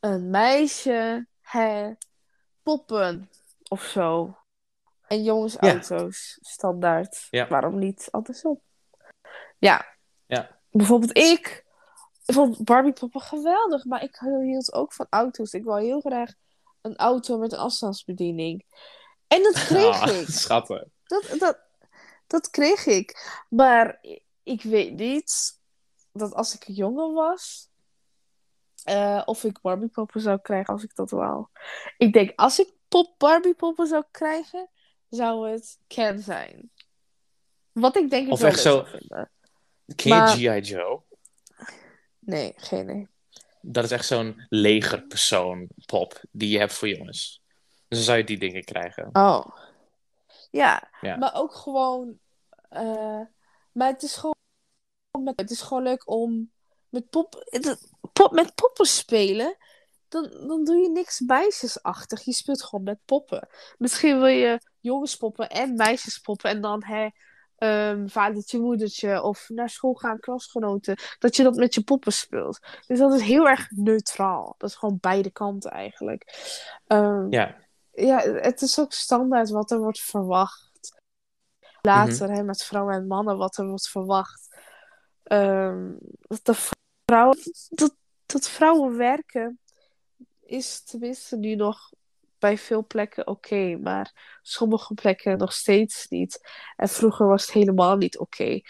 [0.00, 1.92] een meisje, hè,
[2.62, 3.30] poppen
[3.68, 4.36] of zo.
[5.06, 5.58] En jongens, Ja.
[5.70, 7.26] auto's, standaard.
[7.30, 7.48] Ja.
[7.48, 8.60] Waarom niet andersom?
[9.58, 9.96] Ja.
[10.26, 10.60] Ja.
[10.70, 11.64] Bijvoorbeeld ik
[12.24, 15.52] vond Barbie poppen geweldig, maar ik hield ook van auto's.
[15.52, 16.32] Ik wou heel graag
[16.80, 18.64] een auto met een afstandsbediening.
[19.26, 20.28] En dat kreeg Ah, ik.
[20.28, 20.84] Schattig.
[21.04, 21.58] Dat, dat,
[22.26, 23.40] dat kreeg ik.
[23.48, 24.00] Maar
[24.44, 25.60] ik weet niet
[26.12, 27.68] dat als ik een jongen was,
[28.84, 31.46] eh, of ik Barbie poppen zou krijgen als ik dat wou.
[31.96, 34.70] Ik denk, als ik pop Barbie poppen zou krijgen,
[35.08, 36.70] zou het Ken zijn.
[37.72, 38.86] Wat ik denk ik Of wel echt zo-.
[39.96, 40.60] Ken G.I.
[40.60, 41.02] Joe?
[42.18, 43.08] Nee, geen idee.
[43.60, 47.42] Dat is echt zo'n legerpersoon pop die je hebt voor jongens.
[47.88, 49.08] Dus dan zou je die dingen krijgen.
[49.12, 49.46] Oh.
[50.50, 51.16] Ja, Ja.
[51.16, 52.18] maar ook gewoon.
[52.68, 53.20] eh,
[53.72, 54.33] maar het is gewoon.
[55.36, 56.50] Het is gewoon leuk om
[56.88, 57.44] met, pop,
[58.12, 59.56] pop, met poppen spelen.
[60.08, 62.22] Dan, dan doe je niks meisjesachtig.
[62.22, 63.48] Je speelt gewoon met poppen.
[63.78, 66.50] Misschien wil je jongenspoppen en meisjespoppen.
[66.50, 67.08] En dan hè,
[67.56, 69.22] ehm, vadertje, moedertje.
[69.22, 70.96] Of naar school gaan, klasgenoten.
[71.18, 72.58] Dat je dat met je poppen speelt.
[72.86, 74.54] Dus dat is heel erg neutraal.
[74.58, 76.24] Dat is gewoon beide kanten eigenlijk.
[76.86, 77.56] Ehm, Ja.
[77.92, 80.72] ja, het is ook standaard wat er wordt verwacht.
[81.80, 84.43] Later, hè, met vrouwen en mannen, wat er wordt verwacht.
[85.24, 86.54] Ehm, dat, de
[87.04, 89.58] vrouwen, dat, dat vrouwen werken
[90.40, 91.90] is tenminste nu nog
[92.38, 96.48] bij veel plekken oké, maar sommige plekken nog steeds niet.
[96.76, 98.60] En vroeger was het helemaal niet oké.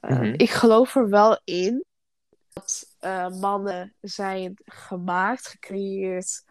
[0.00, 0.34] Ehm, Mhm.
[0.36, 1.84] Ik geloof er wel in
[2.52, 6.44] dat eh, mannen zijn gemaakt, gecreëerd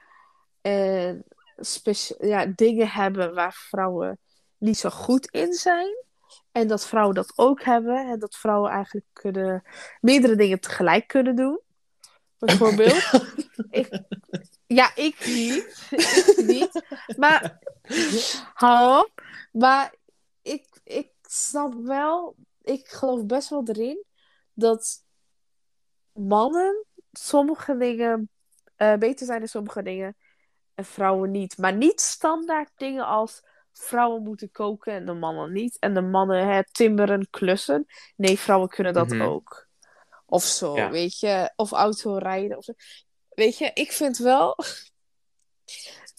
[0.62, 1.26] en
[2.20, 4.20] ja, dingen hebben waar vrouwen
[4.58, 6.06] niet zo goed in zijn.
[6.51, 8.07] En dat vrouwen dat ook hebben.
[8.07, 9.63] En dat vrouwen eigenlijk kunnen
[10.01, 11.59] meerdere dingen tegelijk kunnen doen.
[12.37, 13.23] Bijvoorbeeld.
[13.69, 14.03] ik,
[14.67, 15.87] ja, ik niet.
[15.89, 16.83] ik niet.
[17.17, 17.59] Maar,
[18.53, 19.23] hou op.
[19.51, 19.95] Maar
[20.41, 24.05] ik, ik snap wel, ik geloof best wel erin
[24.53, 25.03] dat
[26.13, 28.29] mannen sommige dingen
[28.75, 30.15] eh, beter zijn in sommige dingen
[30.75, 31.57] en vrouwen niet.
[31.57, 35.79] Maar niet standaard dingen als vrouwen moeten koken en de mannen niet.
[35.79, 37.86] En de mannen hè, timmeren, klussen.
[38.15, 39.21] Nee, vrouwen kunnen dat Mhm.
[39.21, 39.67] ook.
[40.25, 40.89] Of zo, Ja.
[40.89, 41.51] weet je.
[41.55, 42.57] Of autorijden.
[42.57, 42.73] Of zo.
[43.29, 44.55] Weet je, ik vind wel...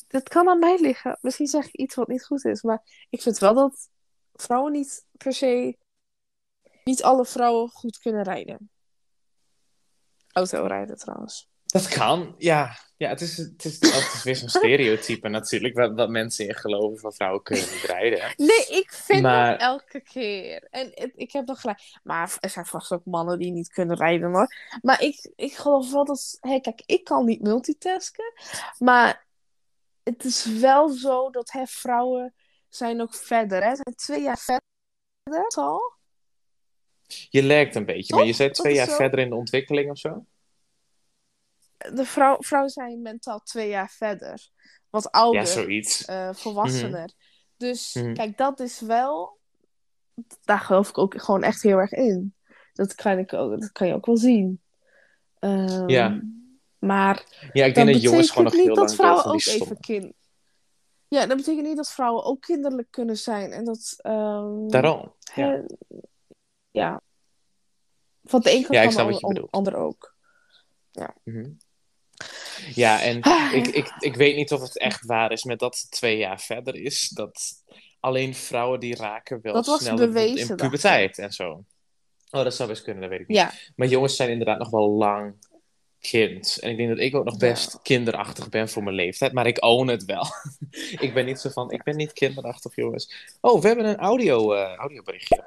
[0.09, 1.19] Dat kan aan mij liggen.
[1.21, 2.63] Misschien zeg ik iets wat niet goed is.
[2.63, 3.91] Maar ik vind wel dat
[4.33, 5.79] vrouwen niet per se...
[6.85, 8.71] Niet alle vrouwen goed kunnen rijden.
[10.33, 11.51] Autorijden trouwens.
[11.73, 12.77] Dat kan, ja.
[12.97, 16.55] Ja, het is, het is, het is weer zo'n stereotype natuurlijk, wat, wat mensen in
[16.55, 18.35] geloven van vrouwen kunnen niet rijden.
[18.37, 20.67] Nee, ik vind Maar- dat elke keer.
[20.71, 21.81] En het- ik heb nog gelijk.
[22.03, 24.55] Maar er zijn vast ook mannen die niet kunnen rijden hoor.
[24.83, 26.37] Maar ik, ik geloof wel dat.
[26.41, 28.33] Hé, kijk, ik kan niet multitasken.
[28.79, 29.27] Maar
[30.03, 32.35] het is wel zo dat hè, vrouwen
[32.69, 33.63] zijn ook verder.
[33.65, 33.75] Hè?
[33.75, 35.95] Zijn twee jaar verder al.
[37.31, 38.95] Je lijkt een beetje, maar je bent twee jaar zo.
[38.97, 40.25] verder in de ontwikkeling of zo?
[41.95, 44.49] De vrouw, vrouwen zijn mentaal twee jaar verder.
[44.91, 45.41] Wat ouder.
[45.41, 46.05] Ja, zoiets.
[46.05, 47.11] eh, volwassener.
[47.57, 48.15] Dus Mhm.
[48.15, 49.39] kijk, dat is wel.
[50.45, 52.35] Daar geloof ik ook gewoon echt heel erg in.
[52.73, 54.63] Dat kan, ik ook, dat kan je ook wel zien.
[55.39, 56.21] Ehm, Ja.
[56.79, 59.33] Maar Ja, ik dat denk dat jongens gewoon nog niet heel dat lang vrouwen door
[59.33, 60.15] ook even kind.
[61.09, 63.53] Ja, dat betekent niet dat vrouwen ook kinderlijk kunnen zijn.
[63.53, 63.95] En dat.
[63.99, 65.15] ehm, Daarom.
[65.35, 65.63] Ja.
[66.71, 67.01] ja.
[68.25, 70.15] Van de een kant Ja, kan de ander ook.
[71.25, 71.51] Mhm.
[72.75, 75.79] Ja, en Ah, ik, ik, ik weet niet of het echt waar is met dat
[75.81, 77.09] het twee jaar verder is.
[77.09, 77.63] Dat
[78.01, 81.65] Alleen vrouwen die raken wel Dat was sneller bewezen, in puberteit en zo.
[82.31, 83.37] Oh, dat zou best kunnen, dat weet ik niet.
[83.37, 85.35] Ja, Maar jongens zijn inderdaad nog wel lang
[86.01, 86.59] kind.
[86.61, 87.79] En ik denk dat ik ook nog best Ja.
[87.83, 89.33] kinderachtig ben voor mijn leeftijd.
[89.33, 90.27] Maar ik own het wel.
[91.07, 93.15] ik ben niet zo van, ik ben niet kinderachtig, jongens.
[93.41, 95.45] Oh, we hebben een audio, eh, audioberichtje.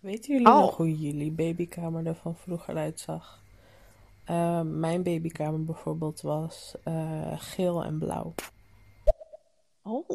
[0.00, 0.60] Weten jullie Oh.
[0.60, 3.41] nog hoe jullie babykamer er van vroeger uitzag?
[4.24, 8.34] Eh, mijn babykamer bijvoorbeeld was eh, geel en blauw.
[9.82, 10.08] oh.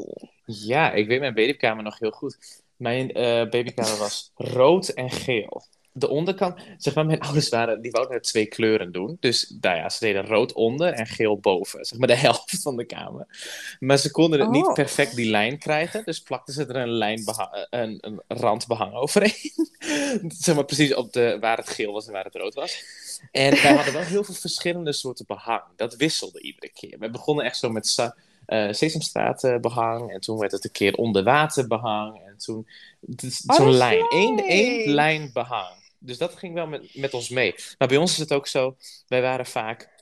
[0.45, 2.63] Ja, ik weet mijn babykamer nog heel goed.
[2.75, 5.65] Mijn eh, babykamer was rood en geel.
[5.91, 9.17] De onderkant, zeg maar, mijn ouders waren, die wouden het twee kleuren doen.
[9.19, 11.85] Dus nou ja, ze deden rood onder en geel boven.
[11.85, 13.27] Zeg maar de helft van de kamer.
[13.79, 14.73] Maar ze konden het niet Oh.
[14.73, 16.03] perfect die lijn krijgen.
[16.05, 19.51] Dus plakten ze er een, lijn beha- een, een randbehang overheen.
[20.43, 22.83] zeg maar precies op de, waar het geel was en waar het rood was.
[23.31, 25.61] En wij hadden wel heel veel verschillende soorten behang.
[25.75, 26.99] Dat wisselde iedere keer.
[26.99, 28.15] We begonnen echt zo met sa-
[28.45, 30.11] eh, Sesamstraat eh, behang.
[30.11, 32.21] En toen werd het een keer onderwater behang.
[32.25, 32.67] En toen
[33.47, 34.05] Oh, zo'n lijn.
[34.09, 35.85] Eén, één lijn behang.
[35.99, 37.55] Dus dat ging wel met, met ons mee.
[37.77, 38.75] Maar bij ons is het ook zo.
[39.07, 39.95] Wij waren vaak.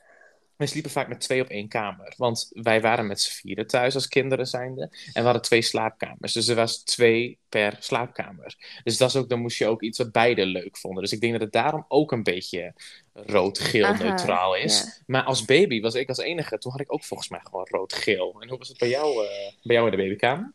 [0.56, 2.14] Wij sliepen vaak met twee op één kamer.
[2.16, 4.82] Want wij waren met z'n vieren thuis als kinderen zijnde.
[4.82, 6.32] En we hadden twee slaapkamers.
[6.32, 8.80] Dus er was twee per slaapkamer.
[8.84, 11.02] Dus dat is ook, dan moest je ook iets wat beide leuk vonden.
[11.02, 12.74] Dus ik denk dat het daarom ook een beetje
[13.12, 14.80] rood-geel neutraal is.
[14.80, 14.92] ja.
[15.06, 16.58] Maar als baby was ik als enige.
[16.58, 18.36] Toen had ik ook volgens mij gewoon rood-geel.
[18.40, 20.52] En hoe was het bij jou, eh, bij jou in de babykamer?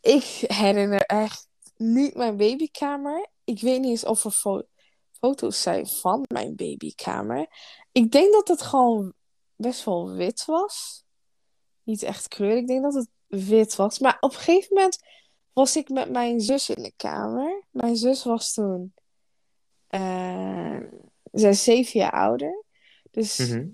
[0.00, 3.26] Ik herinner echt niet mijn babykamer.
[3.44, 4.66] Ik weet niet eens of er fo-
[5.12, 7.46] foto's zijn van mijn babykamer.
[7.98, 9.12] Ik denk dat het gewoon
[9.56, 11.04] best wel wit was.
[11.82, 12.56] Niet echt kleur.
[12.56, 13.98] Ik denk dat het wit was.
[13.98, 14.98] Maar op een gegeven moment
[15.52, 17.64] was ik met mijn zus in de kamer.
[17.70, 18.94] Mijn zus was toen
[19.86, 20.80] eh,
[21.32, 22.64] zij is zeven jaar ouder.
[23.10, 23.68] Dus Mhm.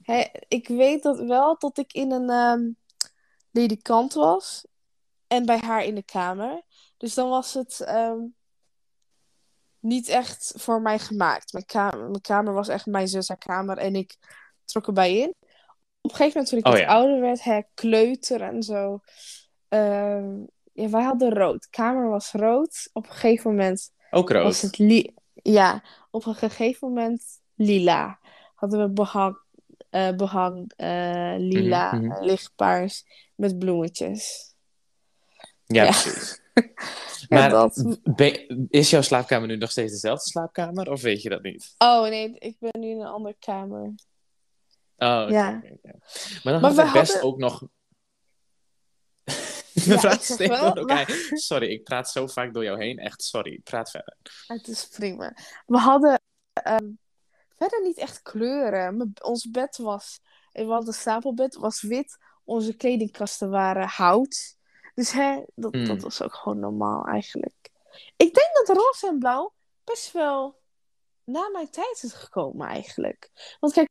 [0.48, 2.70] ik weet dat wel dat ik in een ehm
[3.50, 4.66] ledikant was.
[5.26, 6.62] En bij haar in de kamer.
[6.96, 8.20] Dus dan was het ehm,
[9.84, 11.52] niet echt voor mij gemaakt.
[11.52, 13.78] Mijn kamer, mijn kamer was echt mijn zus haar kamer.
[13.78, 14.16] En ik
[14.64, 15.34] trok erbij in.
[16.00, 16.86] Op een gegeven moment toen ik Oh, wat ja.
[16.86, 19.00] ouder werd, hè, kleuter en zo.
[19.68, 20.38] ehm,
[20.72, 21.62] ja, wij hadden rood.
[21.62, 22.90] De kamer was rood.
[22.92, 24.42] Op een gegeven moment Ook rood.
[24.42, 28.18] was het li ja, op een gegeven moment lila.
[28.54, 29.42] Hadden we behang,
[29.90, 32.24] eh, behang eh, lila, Mhm, mhm.
[32.24, 33.04] lichtpaars
[33.34, 34.54] met bloemetjes.
[35.64, 35.90] Ja, Ja.
[35.90, 36.42] precies.
[37.28, 37.98] Maar dat.
[38.16, 40.90] ben- is jouw slaapkamer nu nog steeds dezelfde slaapkamer?
[40.90, 41.74] Of weet je dat niet?
[41.78, 43.94] Oh nee, ik ben nu in een andere kamer.
[44.96, 45.50] Oh, Ja.
[45.50, 47.62] Maar dan Maar had we ik best hadden- ook nog...
[49.72, 51.06] Ja, We ik wel.
[51.38, 52.98] Sorry, ik praat zo vaak door jou heen.
[52.98, 53.60] Echt, sorry.
[53.64, 54.16] Praat verder.
[54.46, 55.36] Het is prima.
[55.66, 56.20] We hadden
[56.52, 56.90] ehm,
[57.56, 59.12] verder niet echt kleuren.
[59.22, 60.20] Ons bed was,
[60.52, 62.16] we hadden een stapelbed, was wit.
[62.44, 64.56] Onze kledingkasten waren hout.
[64.94, 65.84] Dus hè, dat, Hmm.
[65.84, 67.70] dat was ook gewoon normaal eigenlijk.
[68.16, 69.52] Ik denk dat roze en blauw
[69.84, 70.62] best wel
[71.24, 73.30] na mijn tijd is gekomen eigenlijk.
[73.60, 73.88] Want kijk,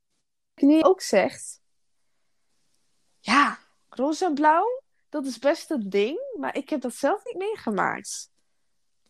[0.62, 1.62] nu ook zegt,
[3.20, 6.36] ja, roze en blauw, dat is best een ding.
[6.39, 8.32] Maar ik heb dat zelf niet meegemaakt.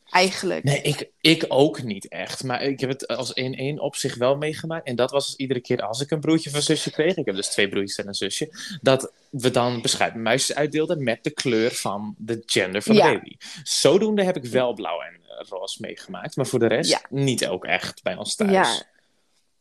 [0.09, 0.63] Eigenlijk.
[0.63, 2.43] Nee, ik, ik ook niet echt.
[2.43, 4.87] Maar ik heb het als in één opzicht wel meegemaakt.
[4.87, 7.15] En dat was dus iedere keer als ik een broertje of een zusje kreeg.
[7.15, 8.77] Ik heb dus twee broertjes en een zusje.
[8.81, 13.11] Dat we dan beschuitmuisjes uitdeelden met de kleur van de gender van Ja.
[13.11, 13.35] de baby.
[13.63, 16.35] Zodoende heb ik wel blauw en eh, roze meegemaakt.
[16.35, 17.01] Maar voor de rest Ja.
[17.09, 18.51] niet ook echt bij ons thuis.
[18.51, 18.83] Ja,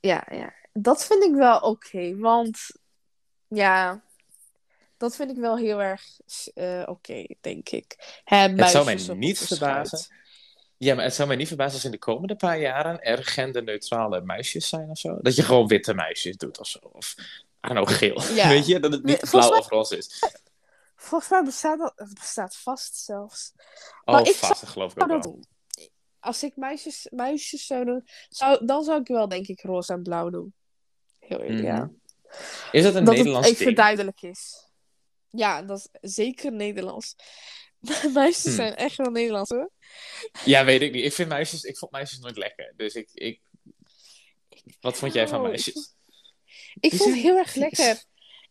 [0.00, 0.52] ja, ja.
[0.72, 2.58] Dat vind ik wel oké, want
[3.48, 4.02] ja,
[4.96, 6.02] dat vind ik wel heel erg
[6.54, 8.20] eh, oké, denk ik.
[8.24, 10.20] Hè, Het zou mij niet verbazen.
[10.82, 14.20] Ja, maar het zou mij niet verbazen als in de komende paar jaren er genderneutrale
[14.20, 15.18] muisjes zijn of zo.
[15.20, 16.78] Dat je gewoon witte muisjes doet of zo.
[16.92, 17.14] Of,
[17.60, 18.22] know, geel.
[18.22, 18.48] Ja.
[18.54, 20.22] Weet je, dat het niet blauw mij- of roze is.
[20.96, 23.52] Volgens mij bestaat dat, het bestaat vast zelfs.
[24.04, 25.40] Oh, Maar ik vast, dat geloof ik ook zou wel.
[26.20, 30.02] Als ik muisjes, muisjes zou doen, zou, dan zou ik wel denk ik roze en
[30.02, 30.54] blauw doen.
[31.18, 31.76] Heel eerlijk, ja.
[31.76, 31.88] Mhm.
[32.72, 33.76] Is dat een dat Nederlands het even ding?
[33.76, 34.68] duidelijk is.
[35.30, 37.16] Ja, dat is zeker Nederlands.
[38.12, 38.50] Muisjes Hm.
[38.50, 39.70] zijn echt wel Nederlands hoor.
[40.44, 41.04] Ja, weet ik niet.
[41.04, 42.72] Ik, vind muisjes, ik vond muisjes nooit lekker.
[42.76, 43.40] Dus ik, ik...
[44.80, 45.94] Wat vond jij van Oh, ik muisjes?
[46.80, 48.04] Ik Die vond het zijn- heel erg lekker.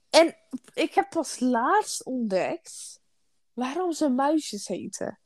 [0.10, 0.38] En
[0.74, 3.00] ik heb pas laatst ontdekt
[3.54, 5.20] waarom ze muisjes heten.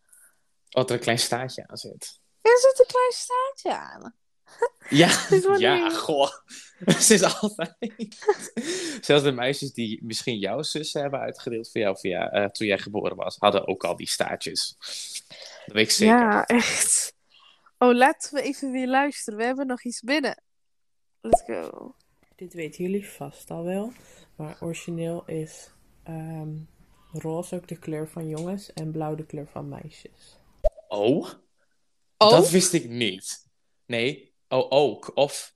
[0.69, 2.19] Wat er een klein staartje aan zit.
[2.41, 4.15] Er zit een klein staartje aan.
[4.89, 5.27] Ja,
[5.57, 6.31] ja, goh.
[6.85, 7.75] Sinds altijd.
[9.05, 12.77] Zelfs de meisjes die misschien jouw zussen hebben uitgedeeld voor jou via, eh, toen jij
[12.77, 14.75] geboren was, hadden ook al die staartjes.
[15.65, 16.15] Dat weet ik zeker.
[16.15, 17.13] Ja, echt.
[17.77, 19.39] Oh, laten we even weer luisteren.
[19.39, 20.43] We hebben nog iets binnen.
[21.21, 21.95] Let's go.
[22.35, 23.91] Dit weten jullie vast al wel.
[24.35, 25.69] Maar origineel is
[26.03, 26.57] ehm,
[27.11, 30.39] roze ook de kleur van jongens en blauw de kleur van meisjes.
[30.87, 31.29] Oh?
[32.17, 32.29] Oh?
[32.29, 33.47] Dat wist ik niet.
[33.85, 35.11] Nee, oh, ook.
[35.15, 35.53] Of.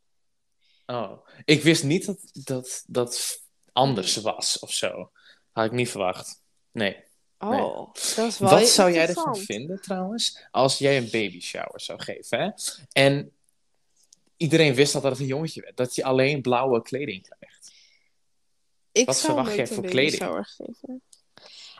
[0.86, 1.28] Oh.
[1.46, 3.42] Ik wist niet dat dat, dat
[3.74, 5.12] anders was of zo.
[5.52, 6.42] Had ik niet verwacht.
[6.72, 7.08] Nee.
[7.40, 10.48] Oh, dat is wel Wat zou jij ervan vinden trouwens?
[10.52, 12.50] Als jij een baby shower zou geven, hè?
[12.92, 13.32] En
[14.38, 15.78] iedereen wist dat het een jongetje werd.
[15.78, 17.72] Dat je alleen blauwe kleding krijgt.
[18.92, 20.22] Ik Wat zou verwacht jij voor kleding?
[20.22, 21.02] shower geven.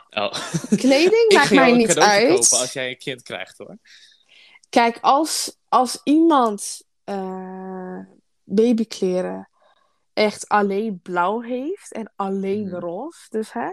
[0.10, 0.32] Oh.
[0.78, 2.28] Kleding maakt mij niet uit.
[2.28, 3.78] kopen als jij een kind krijgt, hoor.
[4.70, 8.00] Kijk, als, als iemand eh,
[8.44, 9.50] babykleren
[10.14, 12.76] echt alleen blauw heeft en alleen Mhm.
[12.76, 13.70] roze, dus hè,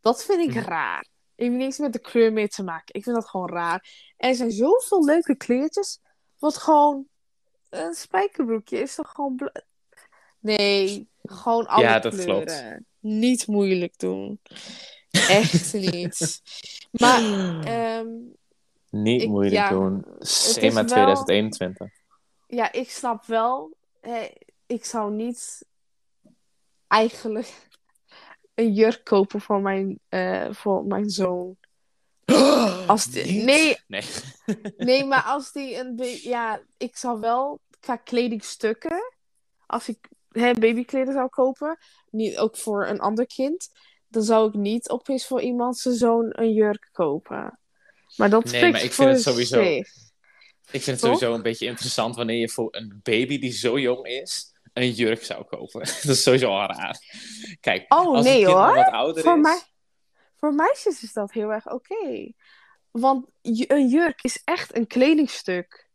[0.00, 0.64] dat vind ik Mhm.
[0.68, 1.06] raar.
[1.34, 2.94] Ik heb niks met de kleur mee te maken.
[2.94, 4.12] Ik vind dat gewoon raar.
[4.16, 6.00] En er zijn zoveel leuke kleertjes,
[6.38, 7.06] wat gewoon
[7.70, 9.62] een spijkerbroekje is toch gewoon bla-
[10.38, 12.44] Nee, gewoon alle Ja, dat kleuren.
[12.46, 12.64] klopt.
[13.00, 14.40] Niet moeilijk doen.
[15.10, 16.40] Echt niet.
[16.90, 17.20] Maar
[17.64, 18.08] ehm,
[18.90, 20.00] Niet ik- moeilijk ja, doen.
[20.02, 21.92] wel- 2021.
[22.54, 23.76] Ja, ik snap wel.
[24.00, 24.30] Hè,
[24.66, 25.64] ik zou niet
[26.88, 27.52] eigenlijk
[28.54, 31.56] een jurk kopen voor mijn, eh, voor mijn zoon.
[32.86, 33.78] Als die- nee.
[33.86, 34.02] Nee.
[34.76, 39.12] Nee, maar als die een Ja, ik zou wel qua kledingstukken.
[39.66, 40.52] Als ik hè,
[41.12, 41.78] zou kopen.
[42.10, 43.68] Niet ook voor een ander kind.
[44.08, 47.58] Dan zou ik niet opeens voor iemand zijn zoon een jurk kopen.
[48.16, 50.03] Maar dat Nee, maar ik voor vind het sowieso- zich.
[50.70, 51.18] Ik vind het Toch?
[51.18, 55.24] sowieso een beetje interessant wanneer je voor een baby die zo jong is, een jurk
[55.24, 55.80] zou kopen.
[56.02, 56.98] dat is sowieso al raar.
[57.60, 58.74] Kijk, Oh, als nee, een kind hoor.
[58.74, 59.42] wat ouder Voor, is...
[59.42, 59.60] mij,
[60.36, 62.32] voor meisjes is dat heel erg oké.
[62.90, 65.88] Want een jurk is echt een kledingstuk.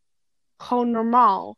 [0.58, 1.58] Gewoon normaal.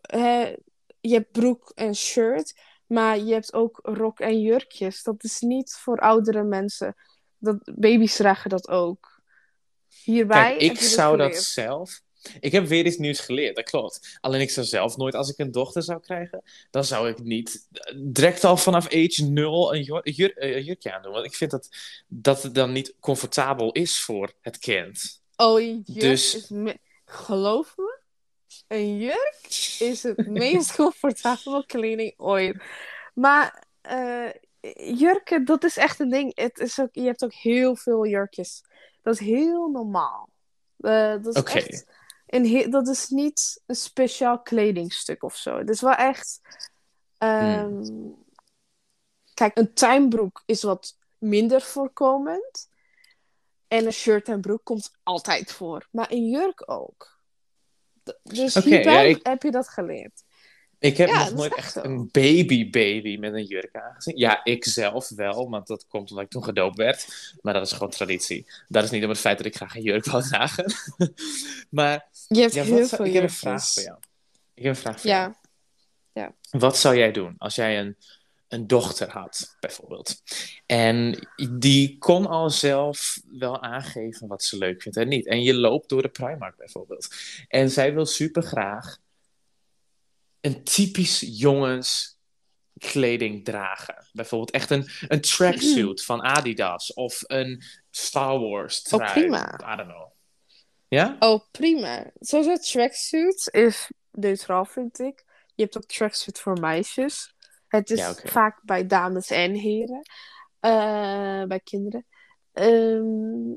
[0.00, 0.52] Eh,
[1.00, 5.02] je hebt broek en shirt, maar je hebt ook rok en jurkjes.
[5.02, 6.96] Dat is niet voor oudere mensen.
[7.38, 9.13] Dat, baby's dragen dat ook.
[10.04, 12.02] Hierbij Kijk, ik dit zou dat zelf...
[12.40, 14.18] Ik heb weer iets nieuws geleerd, dat klopt.
[14.20, 17.68] Alleen ik zou zelf nooit, als ik een dochter zou krijgen, dan zou ik niet
[17.72, 21.12] eh, direct al vanaf age 0 een, jur- jur- eh, een jurkje aandoen.
[21.12, 21.68] Want ik vind dat,
[22.06, 25.22] dat het dan niet comfortabel is voor het kind.
[25.36, 26.48] Oh, een jurk Dus- is...
[26.48, 27.98] me- Geloof me,
[28.68, 29.38] een jurk
[29.78, 32.62] is het meest comfortabele kleding ooit.
[33.14, 34.28] Maar eh,
[34.98, 36.32] jurken, dat is echt een ding.
[36.34, 38.62] Het is ook, je hebt ook heel veel jurkjes.
[39.04, 40.28] Dat is heel normaal.
[40.76, 41.36] Eh, dat is
[41.66, 41.86] echt
[42.26, 45.58] een dat is niet een speciaal kledingstuk of zo.
[45.58, 46.40] Het is wel echt...
[47.18, 47.82] ehm,
[49.34, 52.68] Kijk, een tuinbroek is wat minder voorkomend.
[53.68, 55.88] En een shirt en broek komt altijd voor.
[55.90, 57.18] Maar een jurk ook.
[58.22, 60.22] Dus hierbij ja, ik- heb je dat geleerd.
[60.84, 64.16] Ik heb Ja, nog nooit echt een baby-baby met een jurk aangezien.
[64.16, 67.32] Ja, ik zelf wel, want dat komt omdat ik toen gedoopt werd.
[67.42, 68.46] Maar dat is gewoon traditie.
[68.68, 70.72] Dat is niet om het feit dat ik graag een jurk wil dragen.
[71.70, 73.98] maar Je hebt ja, heel wat zou- veel ik heb een vraag voor jou.
[74.54, 75.32] Ik heb een vraag voor jou.
[76.12, 76.34] Ja.
[76.50, 77.96] Wat zou jij doen als jij een,
[78.48, 80.22] een dochter had, bijvoorbeeld?
[80.66, 81.28] En
[81.58, 85.26] die kon al zelf wel aangeven wat ze leuk vindt en niet.
[85.26, 87.08] En je loopt door de Primark bijvoorbeeld.
[87.48, 89.02] En zij wil super graag
[90.44, 92.18] een typisch jongens
[92.78, 94.06] kleding dragen.
[94.12, 99.02] Bijvoorbeeld echt een, een tracksuit van Adidas of een Star Wars trui.
[99.02, 99.72] Oh, prima.
[99.72, 100.10] I don't know.
[100.88, 101.16] Ja?
[101.18, 102.10] Oh, prima.
[102.20, 105.24] Sowieso tracksuit is neutraal, vind ik.
[105.54, 107.34] Je hebt ook tracksuit voor meisjes.
[107.68, 110.02] Het is Ja, vaak bij dames en heren.
[110.60, 112.06] Eh, bij kinderen.
[112.52, 113.50] Ehm,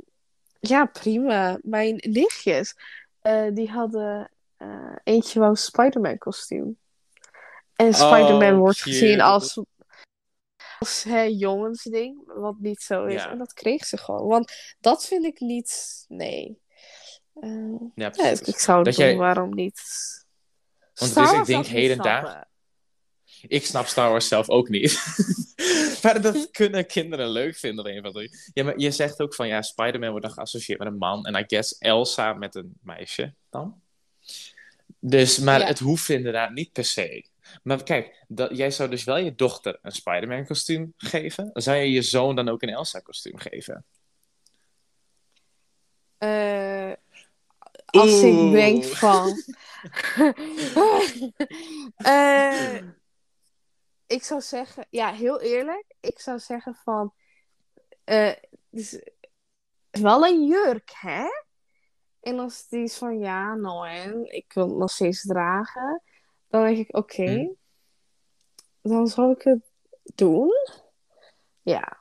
[0.60, 1.60] ja, prima.
[1.62, 2.76] Mijn nichtjes,
[3.22, 6.78] eh, die hadden eh, eentje wou een Spider-Man kostuum.
[7.76, 8.98] En Spider-Man Oh, wordt cute.
[8.98, 9.60] gezien als,
[10.80, 13.24] als hè, jongensding, wat niet zo is.
[13.24, 13.32] Ja.
[13.32, 14.28] En dat kreeg ze gewoon.
[14.28, 16.60] Want dat vind ik niet, nee.
[17.34, 18.12] Eh, Ja,
[18.46, 19.82] ik zou het Dat doen, jij- waarom niet?
[20.94, 22.48] Want Star dus ik denk snappen.
[23.42, 25.16] Ik snap Star Wars zelf ook niet.
[26.04, 28.52] maar dat kunnen kinderen leuk vinden een manier.
[28.54, 31.26] Ja, maar je zegt ook van ja, Spider-Man wordt dan geassocieerd met een man.
[31.26, 33.82] En I guess Elsa met een meisje dan.
[35.00, 35.66] Dus, maar Ja.
[35.66, 37.30] het hoeft inderdaad niet per se.
[37.64, 41.50] Maar kijk, dat, jij zou dus wel je dochter een Spider-Man kostuum geven.
[41.54, 43.86] Zou je je zoon dan ook een Elsa kostuum geven?
[46.18, 46.92] Eh,
[47.86, 49.36] als ik denk van...
[51.96, 52.76] Eh,
[54.08, 55.86] ik zou zeggen, ja, heel eerlijk.
[56.00, 57.14] Ik zou zeggen van...
[58.04, 58.34] eh,
[58.70, 59.00] dus,
[59.90, 61.26] wel een jurk, hè?
[62.22, 66.02] En als die is van, ja, nou en, ik wil het nog steeds dragen.
[66.48, 67.24] Dan denk ik, oké.
[67.24, 67.48] Hm.
[68.82, 69.72] Dan zal ik het
[70.16, 70.52] doen.
[71.62, 71.98] Ja.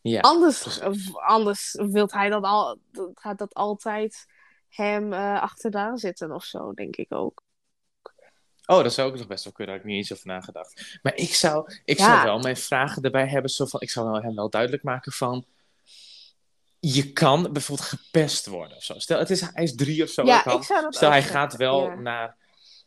[0.00, 0.20] Ja.
[0.20, 0.80] Anders,
[1.12, 2.78] anders wil hij dat al,
[3.14, 4.26] gaat dat altijd
[4.68, 7.44] hem eh, achteraan zitten of zo, denk ik ook.
[8.66, 9.74] Oh, dat zou ook nog best wel kunnen.
[9.74, 10.98] Daar heb ik niet eens over nagedacht.
[11.02, 12.04] Maar ik zou, ik Ja.
[12.04, 13.50] zou wel mijn vragen erbij hebben.
[13.50, 15.44] Zo van, ik zou hem wel duidelijk maken van...
[16.92, 18.98] Je kan bijvoorbeeld gepest worden of zo.
[18.98, 20.24] Stel, het is, hij is drie of zo.
[20.24, 21.94] Ja, hij kan- ik zou dat Stel, hij zeggen, gaat wel ja.
[21.94, 22.36] naar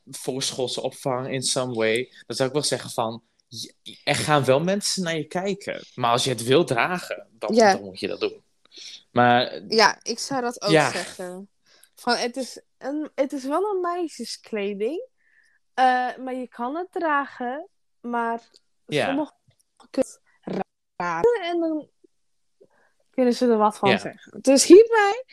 [0.05, 2.13] voorschoolse opvang in some way.
[2.27, 3.23] Dan zou ik wel zeggen van...
[4.03, 5.83] Er gaan wel mensen naar je kijken.
[5.95, 7.73] Maar als je het wil dragen, dan, Ja.
[7.73, 8.43] dan moet je dat doen.
[9.11, 10.91] Maar Ja, ik zou dat ook Ja.
[10.91, 11.49] zeggen.
[11.95, 15.07] Van, het, is een, het is wel een meisjeskleding,
[15.73, 17.67] eh, maar je kan het dragen,
[17.99, 18.49] maar
[19.89, 20.61] kunnen het
[20.95, 21.89] raken en dan
[23.19, 23.97] kunnen ze er wat van Ja.
[23.97, 24.41] zeggen.
[24.41, 25.23] Dus hierbij,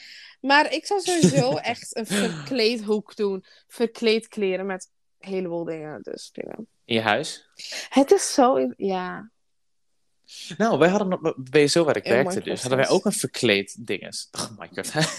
[0.40, 3.44] maar ik zou sowieso echt een verkleedhoek doen.
[3.68, 6.02] Verkleed kleren met een heleboel dingen.
[6.02, 7.48] Dus in je huis?
[7.88, 9.30] Het is zo, ja.
[10.56, 13.12] Nou, wij hadden op BSO waar ik In werkte Minecraft dus, hadden wij ook een
[13.12, 14.28] verkleed dinges.
[14.38, 15.18] Oh, Minecraft.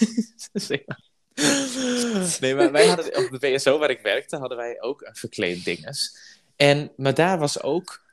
[2.40, 5.64] nee, maar wij hadden op de BSO waar ik werkte, hadden wij ook een verkleed
[5.64, 6.16] dinges.
[6.56, 8.06] En, maar daar was ook...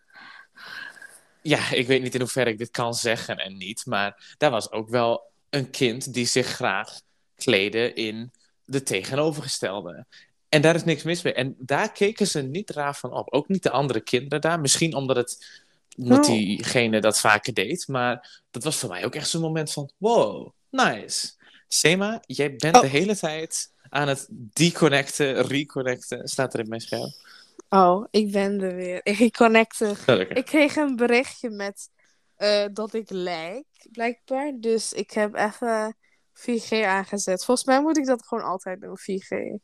[1.48, 4.72] Ja, ik weet niet in hoeverre ik dit kan zeggen en niet, maar daar was
[4.72, 7.00] ook wel een kind die zich graag
[7.36, 8.32] kleedde in
[8.66, 10.06] de tegenovergestelde.
[10.50, 11.34] En daar is niks mis mee.
[11.34, 13.34] En daar keken ze niet raar van op.
[13.34, 14.60] Ook niet de andere kinderen daar.
[14.60, 15.64] Misschien omdat het
[15.98, 16.32] omdat Oh.
[16.32, 17.88] diegene dat vaker deed.
[17.88, 19.90] Maar dat was voor mij ook echt zo'n moment van...
[19.98, 21.32] Wow, nice.
[21.68, 22.82] Sema, jij bent Oh.
[22.82, 26.28] de hele tijd aan het deconnecten, reconnecten.
[26.28, 27.14] Staat er in mijn scherm.
[27.70, 29.00] Oh, ik ben er weer.
[29.04, 29.96] Ik connecte.
[29.96, 30.38] Gelukkig.
[30.38, 31.90] Ik kreeg een berichtje met
[32.36, 34.52] eh, dat ik lijk, blijkbaar.
[34.60, 35.98] Dus ik heb even
[36.34, 37.46] 4G aangezet.
[37.46, 39.60] Volgens mij moet ik dat gewoon altijd doen, 4G.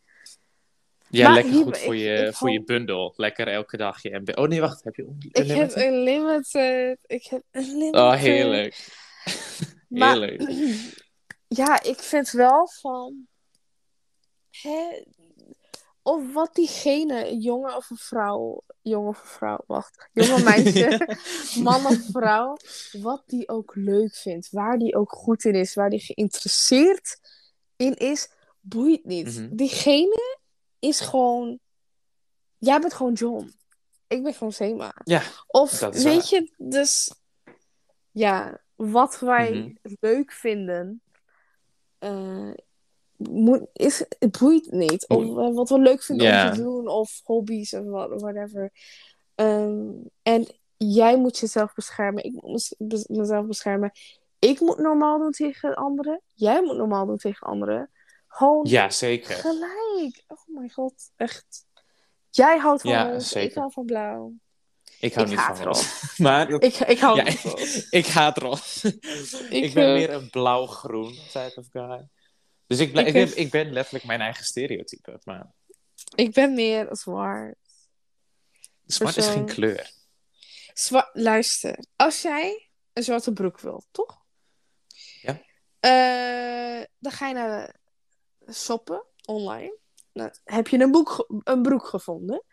[1.07, 3.13] Ja, Maar lekker hier- goed voor, ik- je, ik voor je bundel.
[3.15, 4.37] Lekker elke dag je MB.
[4.37, 4.83] Oh nee, wacht.
[4.83, 5.75] Heb je un- Ik heb unlimited?
[5.83, 6.97] een limited.
[7.05, 7.95] Ik heb een limited.
[8.01, 8.87] Oh, heerlijk.
[9.87, 10.41] Maar- heerlijk.
[11.47, 13.27] Ja, ik vind wel van.
[14.51, 15.03] Hè,
[16.03, 21.17] of wat diegene, een jongen of een vrouw, jongen of een vrouw, wacht, jonge meisje,
[21.63, 22.57] man of vrouw,
[22.91, 27.19] wat die ook leuk vindt, waar die ook goed in is, waar die geïnteresseerd
[27.75, 29.37] in is, boeit niet.
[29.39, 29.55] Mhm.
[29.55, 30.37] Diegene
[30.79, 31.59] is gewoon,
[32.57, 33.53] jij bent gewoon John.
[34.07, 34.93] Ik ben gewoon Sema.
[35.03, 36.13] Ja, Of weet waar.
[36.13, 37.13] je, dus
[38.11, 39.95] ja, wat wij Mhm.
[39.99, 41.01] leuk vinden,
[41.97, 42.51] eh,
[43.29, 45.07] moet, is, het boeit niet.
[45.07, 48.71] Of eh, wat we leuk vinden om te doen, of hobby's of wat, whatever.
[49.35, 49.89] Ehm,
[50.23, 50.47] en
[50.77, 52.75] jij moet jezelf beschermen, ik moet
[53.07, 53.91] mezelf beschermen.
[54.39, 57.89] Ik moet normaal doen tegen anderen, jij moet normaal doen tegen anderen.
[58.27, 59.35] Gewoon ja, zeker.
[59.35, 60.23] gelijk.
[60.27, 61.65] Oh my god, echt.
[62.29, 64.33] Jij houdt van Ja, roze, ik hou van blauw.
[64.99, 65.63] Ik hou Ik niet van roze.
[65.63, 65.89] roze.
[66.23, 67.87] Maar Ik, ik hou Ja, niet van roze.
[67.99, 68.97] ik haat roze.
[69.49, 72.07] Ik, ben meer een blauw-groen type of guy.
[72.71, 75.19] Dus ik, Ik, ben, ik ben letterlijk mijn eigen stereotype.
[75.23, 75.51] Maar
[76.15, 77.55] Ik ben meer zwart.
[78.85, 79.91] zwart is geen kleur.
[80.73, 84.21] Zwa Luister, als jij een zwarte broek wilt, toch?
[85.21, 85.41] Ja.
[85.79, 87.75] Eh, dan ga je naar
[88.53, 89.77] shoppen online.
[90.13, 92.43] Dan heb je een, boek, een broek gevonden.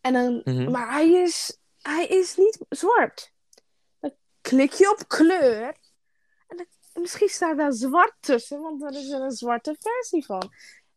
[0.00, 0.70] En dan, Mhm.
[0.70, 3.32] Maar hij is, hij is niet zwart.
[3.98, 5.76] Dan klik je op kleur.
[6.94, 10.52] Misschien staat daar zwart tussen, want er is er een zwarte versie van.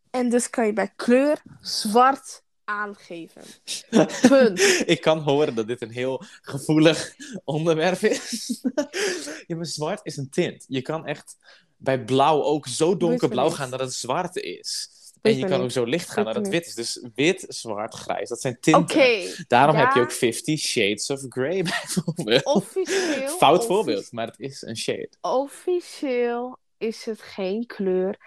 [0.09, 3.41] En dus kan je bij kleur zwart aangeven.
[4.29, 4.83] Punt.
[4.85, 8.61] ik kan horen dat dit een heel gevoelig onderwerp is.
[9.47, 10.65] ja, maar zwart is een tint.
[10.67, 11.37] Je kan echt
[11.77, 14.89] bij blauw ook zo donkerblauw gaan dat het zwart is.
[15.23, 16.73] En je kan ook zo licht gaan dat het wit is.
[16.73, 19.45] Dus wit, zwart, grijs, dat zijn tinten.
[19.47, 19.85] Daarom ja.
[19.85, 22.45] heb je ook Fifty Shades of Grey bijvoorbeeld.
[22.45, 23.27] Officieel.
[23.27, 25.09] Fout voorbeeld, maar het is een shade.
[25.21, 28.17] Officieel is het geen kleur.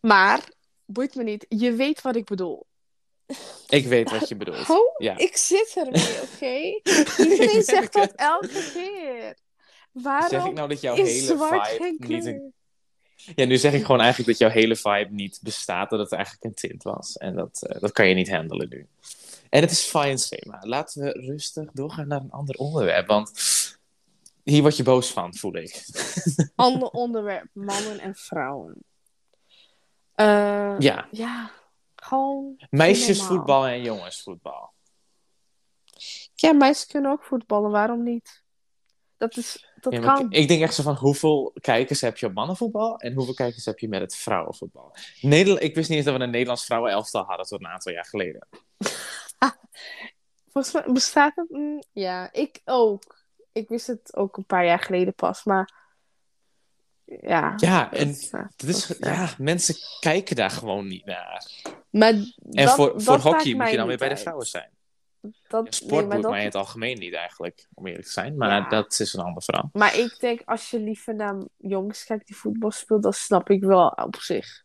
[0.00, 0.48] Maar,
[0.84, 1.46] boeit me niet.
[1.48, 2.66] Je weet wat ik bedoel.
[3.68, 4.70] Ik weet wat je bedoelt.
[4.70, 5.18] Oh, Ja.
[5.18, 6.80] ik zit ermee, oké?
[7.30, 9.36] Iedereen zegt dat elke keer.
[9.92, 12.54] Waarom Zeg ik nou dat jouw hele zwart vibe geen niet een...
[13.34, 15.90] Ja, nu zeg ik gewoon eigenlijk dat jouw hele vibe niet bestaat.
[15.90, 17.16] Dat het eigenlijk een tint was.
[17.16, 18.86] En dat, eh, dat kan je niet handelen nu.
[19.48, 20.58] En het is fine schema.
[20.60, 23.06] Laten we rustig doorgaan naar een ander onderwerp.
[23.06, 23.32] Want
[24.42, 25.84] hier word je boos van, voel ik.
[26.54, 28.84] Ander onderwerp, mannen en vrouwen.
[30.14, 31.50] Eh, Ja, ja,
[31.96, 32.66] gewoon...
[32.70, 34.72] meisjesvoetbal en jongensvoetbal.
[36.34, 38.42] Ja, meisjes kunnen ook voetballen, waarom niet?
[39.16, 40.26] Dat is, dat Ja, kan.
[40.30, 43.64] ik, ik denk echt zo van hoeveel kijkers heb je op mannenvoetbal en hoeveel kijkers
[43.64, 44.96] heb je met het vrouwenvoetbal?
[45.20, 48.04] Nederland, ik wist niet eens dat we een Nederlands vrouwenelftal hadden tot een aantal jaar
[48.06, 48.48] geleden.
[50.52, 51.50] Volgens mij bestaat het...
[51.50, 53.24] mm, ja, ik ook.
[53.52, 55.78] ik wist het ook een paar jaar geleden pas, maar
[57.04, 57.52] ja.
[57.56, 61.46] Ja, en is, dat- ja, mensen kijken daar gewoon niet naar.
[61.90, 64.70] Maar En dat- voor, dat voor hockey moet je dan weer bij de vrouwen zijn.
[65.48, 68.12] Dat, Ja, sport nee, maar dat- mij in het algemeen niet eigenlijk, om eerlijk te
[68.12, 68.36] zijn.
[68.36, 68.68] Maar Ja.
[68.68, 69.70] dat is een ander verhaal.
[69.72, 73.62] Maar ik denk, als je liever naar jongens kijkt die voetbal speelt, dan snap ik
[73.62, 74.62] wel op zich.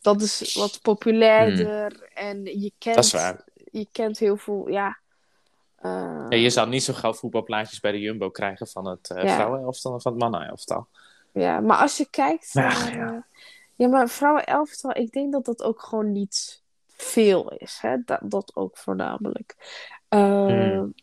[0.00, 2.94] Dat is wat populairder en je kent, Hmm.
[2.94, 3.44] Dat is waar.
[3.70, 4.98] je kent heel veel, ja.
[5.76, 9.34] eh, Ja, je zou niet zo gauw voetbalplaatjes bij de Jumbo krijgen van het uh,
[9.34, 10.88] vrouwenelftal en van het mannenelftal.
[11.32, 13.12] ja, maar als je kijkt naar, ja.
[13.14, 13.18] eh,
[13.74, 16.59] ja, maar vrouwenelftal, ik denk dat dat ook gewoon niet
[17.00, 17.78] veel is.
[17.80, 17.96] Hè?
[18.04, 19.56] Dat, dat ook voornamelijk.
[20.08, 20.94] Hmm.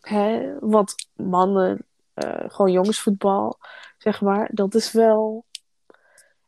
[0.00, 0.58] hè?
[0.60, 3.58] Want mannen, eh, gewoon jongensvoetbal,
[3.98, 5.44] zeg maar, dat is wel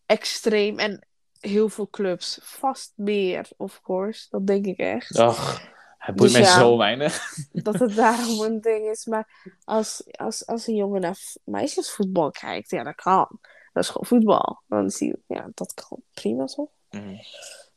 [0.07, 0.79] extreem.
[0.79, 1.07] En
[1.41, 4.27] heel veel clubs, vast meer, of course.
[4.31, 5.19] Dat denk ik echt.
[5.19, 5.61] Och,
[5.99, 6.59] het boeit Dus mij ja.
[6.59, 7.35] zo weinig.
[7.53, 9.05] Dat het daarom een ding is.
[9.05, 13.29] Maar als, als, als een jongen naar meisjesvoetbal kijkt, ja, dat kan.
[13.73, 14.63] Dat is gewoon voetbal.
[14.67, 16.69] Dan zie je, ja, dat kan prima toch?
[16.91, 17.21] Mm.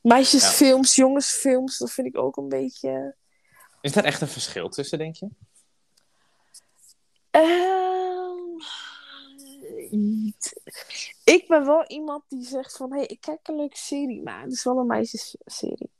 [0.07, 3.15] Meisjesfilms, jongensfilms, dat vind ik ook een beetje.
[3.81, 5.29] Is daar echt een verschil tussen, denk je?
[9.89, 10.61] Niet.
[11.23, 14.41] Ik ben wel iemand die zegt van, hé, hey, ik kijk een leuke serie, maar
[14.41, 15.91] het is wel een meisjesserie.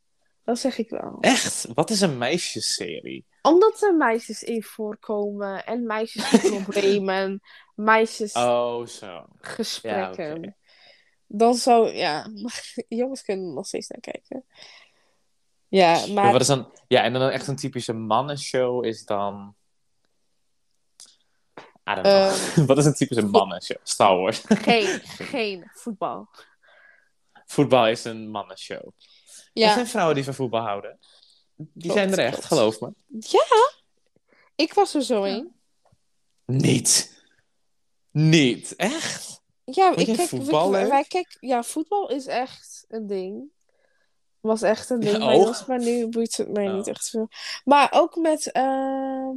[0.43, 1.17] Dat zeg ik wel.
[1.19, 1.67] Echt?
[1.73, 3.25] Wat is een meisjesserie?
[3.41, 6.29] Omdat er meisjes in voorkomen en meisjes
[6.63, 7.41] problemen,
[7.75, 9.25] meisjes Oh, zo.
[9.37, 10.43] gesprekken.
[10.43, 10.55] Ja.
[11.27, 12.29] Dan zou, ja,
[12.87, 14.45] jongens kunnen er nog steeds naar kijken.
[15.67, 16.71] Ja, Maar maar wat is dan...
[16.87, 19.55] Ja, en dan echt een typische mannenshow is dan...
[21.89, 22.13] I don't know.
[22.13, 22.65] Ehm.
[22.69, 23.77] wat is een typische mannenshow?
[23.83, 24.41] Star Wars.
[24.67, 26.29] geen, geen voetbal.
[27.45, 28.85] Voetbal is een mannenshow.
[28.87, 28.93] Er
[29.53, 30.99] Ja, zijn vrouwen die van voetbal houden.
[31.55, 32.45] Die Klopt, zijn er echt, klopt.
[32.47, 32.93] geloof me.
[33.07, 33.71] ja,
[34.55, 35.55] ik was er zo in.
[36.45, 37.21] Niet.
[38.11, 38.75] Niet.
[38.75, 39.41] Echt?
[39.71, 40.91] Ja, ik kijk, voetbal wij, leuk?
[40.91, 43.51] wij kijk, ja, voetbal is echt een ding.
[44.39, 45.47] Was echt een ding Ja, bij oh.
[45.47, 46.73] ons, maar nu boeit het mij Oh.
[46.73, 47.27] niet echt veel.
[47.63, 49.35] Maar ook met, ehm,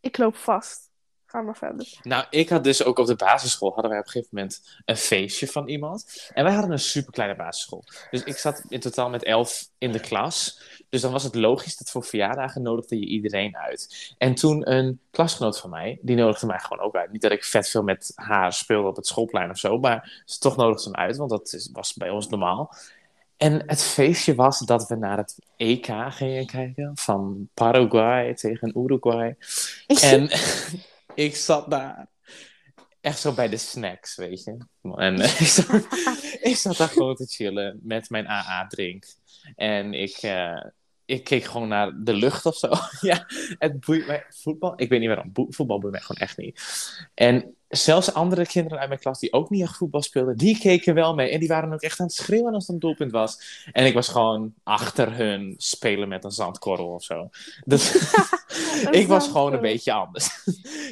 [0.00, 0.87] ik loop vast.
[1.30, 1.98] Ga maar verder.
[2.02, 4.96] Nou, ik had dus ook op de basisschool hadden wij op een gegeven moment een
[4.96, 6.30] feestje van iemand.
[6.34, 7.84] En wij hadden een superkleine basisschool.
[8.10, 10.62] Dus ik zat in totaal met elf in de klas.
[10.88, 14.14] Dus dan was het logisch dat voor verjaardagen nodigde je iedereen uit.
[14.18, 17.12] En toen een klasgenoot van mij, die nodigde mij gewoon ook uit.
[17.12, 20.38] Niet dat ik vet veel met haar speelde op het schoolplein of zo, maar ze
[20.38, 22.74] toch nodigde ze me uit, want dat is, was bij ons normaal.
[23.36, 29.36] En het feestje was dat we naar het EK gingen kijken van Paraguay tegen Uruguay.
[30.02, 30.30] En
[31.18, 32.08] ik zat daar
[33.00, 34.56] echt zo bij de snacks, weet je.
[34.82, 35.40] En eh,
[36.50, 39.04] ik, zat, daar gewoon te chillen met mijn AA-drink.
[39.54, 40.64] En ik, eh,
[41.08, 42.70] ik keek gewoon naar de lucht of zo.
[43.00, 43.26] ja,
[43.58, 44.24] het boeit mij.
[44.28, 45.32] Voetbal, ik weet niet waarom.
[45.34, 46.60] Voetbal boeit mij gewoon echt niet.
[47.14, 50.94] En zelfs andere kinderen uit mijn klas die ook niet echt voetbal speelden, die keken
[50.94, 51.30] wel mee.
[51.30, 53.62] En die waren ook echt aan het schreeuwen als het een doelpunt was.
[53.72, 57.28] En ik was gewoon achter hun spelen met een zandkorrel of zo.
[57.64, 57.94] Dus
[58.90, 60.44] ik was gewoon een beetje anders.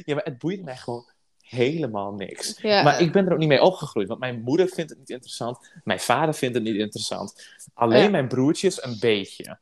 [0.04, 1.10] ja, maar het boeit mij gewoon
[1.40, 2.58] helemaal niks.
[2.60, 2.82] Ja.
[2.82, 5.70] Maar ik ben er ook niet mee opgegroeid, want mijn moeder vindt het niet interessant.
[5.84, 7.48] Mijn vader vindt het niet interessant.
[7.74, 8.10] Alleen Ja.
[8.10, 9.58] mijn broertjes een beetje.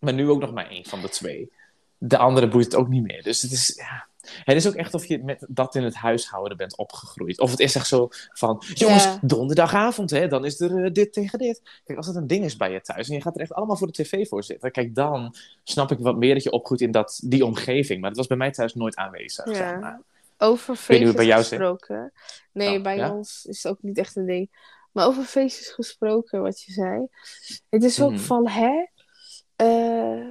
[0.00, 1.52] Maar nu ook nog maar één van de twee.
[1.98, 3.22] De andere boeit het ook niet meer.
[3.22, 4.08] Dus het is, ja.
[4.44, 7.40] Het is ook echt of je met dat in het huishouden bent opgegroeid.
[7.40, 11.38] Of het is echt zo van, jongens, donderdagavond, hè, dan is er eh, dit tegen
[11.38, 11.60] dit.
[11.84, 13.76] Kijk, als het een ding is bij je thuis en je gaat er echt allemaal
[13.76, 14.70] voor de tv voor zitten.
[14.70, 15.34] Kijk, dan
[15.64, 18.00] snap ik wat meer dat je opgroeit in dat, die omgeving.
[18.00, 19.46] Maar dat was bij mij thuis nooit aanwezig.
[19.46, 19.54] Ja.
[19.54, 20.00] Zeg maar.
[20.38, 21.48] Over feestjes het bij jou zit.
[21.48, 22.12] gesproken.
[22.52, 23.12] Nee, Oh, bij ja?
[23.12, 24.50] ons is het ook niet echt een ding.
[24.92, 27.06] Maar over feestjes gesproken, wat je zei.
[27.68, 28.20] Het is ook Mhm.
[28.20, 28.86] van, hè?
[29.60, 30.28] Eh,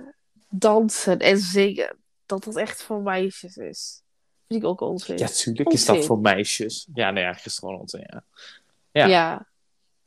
[0.50, 1.98] dansen en zingen.
[2.26, 4.02] Dat dat echt voor meisjes is.
[4.48, 5.18] Vind ik ook onzin.
[5.18, 6.88] Ja, tuurlijk is dat voor meisjes.
[6.94, 8.24] Ja, nee, eigenlijk is onzin, ja.
[8.92, 9.06] ja.
[9.08, 9.48] Ja.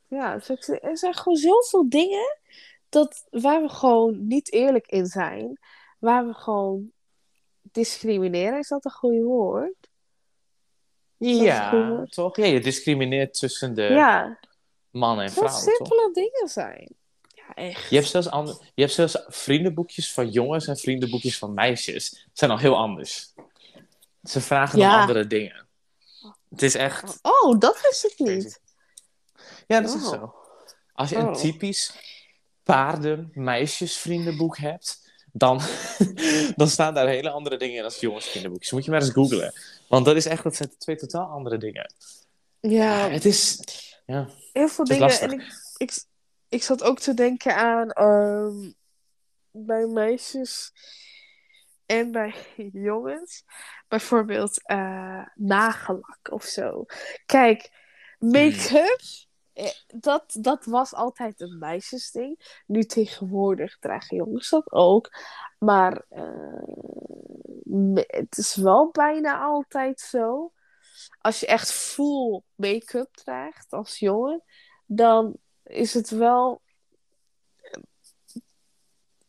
[0.07, 0.39] Ja,
[0.81, 2.37] er zijn gewoon zoveel dingen
[2.89, 5.59] dat, waar we gewoon niet eerlijk in zijn.
[5.99, 6.91] Waar we gewoon
[7.61, 8.59] discrimineren.
[8.59, 9.89] Is dat een goede woord?
[11.17, 12.11] dat Ja, goed?
[12.11, 12.35] toch?
[12.35, 14.39] Ja, je discrimineert tussen de ja,
[14.89, 15.87] mannen en dat vrouwen, toch?
[15.87, 16.95] simpele dingen zijn.
[17.47, 17.89] Ja, echt.
[17.89, 22.09] Je hebt, zelfs ander, je hebt zelfs vriendenboekjes van jongens en vriendenboekjes van meisjes.
[22.09, 23.33] Het zijn al heel anders.
[24.23, 25.01] Ze vragen om Ja.
[25.01, 25.67] andere dingen.
[26.49, 27.19] Het is echt...
[27.21, 28.33] Oh, dat wist ik Crazy.
[28.33, 28.61] niet.
[29.67, 30.09] Ja, dat is Oh.
[30.09, 30.35] zo.
[30.93, 31.33] Als je een Oh.
[31.35, 31.93] typisch
[32.63, 35.61] paarden-meisjes-vriendenboek hebt, dan,
[36.55, 38.71] dan staan daar hele andere dingen in als jongens-vriendenboekjes.
[38.71, 39.53] Moet je maar eens googlen.
[39.87, 41.93] Want dat is echt, dat zijn twee totaal andere dingen.
[42.59, 43.59] Ja, Het is...
[44.05, 44.29] Ja.
[44.53, 44.99] heel veel het is dingen.
[44.99, 45.31] lastig.
[45.31, 46.03] En ik, ik,
[46.53, 48.71] ik zat ook te denken aan ehm,
[49.51, 50.71] bij meisjes.
[51.85, 52.35] En bij
[52.89, 53.43] jongens,
[53.87, 56.85] bijvoorbeeld eh nagellak of zo.
[57.25, 57.71] Kijk,
[58.19, 59.01] make-up,
[59.53, 62.61] eh, dat, dat was altijd een meisjesding.
[62.65, 65.11] Nu tegenwoordig dragen jongens dat ook.
[65.59, 66.63] Maar eh,
[68.07, 70.51] het is wel bijna altijd zo.
[71.19, 74.43] Als je echt full make-up draagt als jongen,
[74.85, 75.37] dan
[75.73, 76.61] is het wel.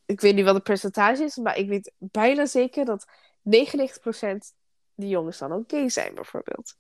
[0.06, 3.06] Ik weet niet wat het percentage is, maar ik weet bijna zeker dat
[3.42, 4.54] 99%
[4.94, 6.76] die jongens dan ook gay zijn, bijvoorbeeld.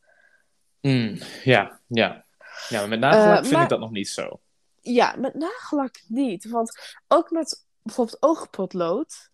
[0.80, 2.24] Mm, ja, ja.
[2.68, 4.40] Ja, maar met nagellak Eh, vind maar- ik dat nog niet zo.
[4.80, 6.44] Ja, met nagellak niet.
[6.48, 9.30] Want ook met bijvoorbeeld oogpotlood.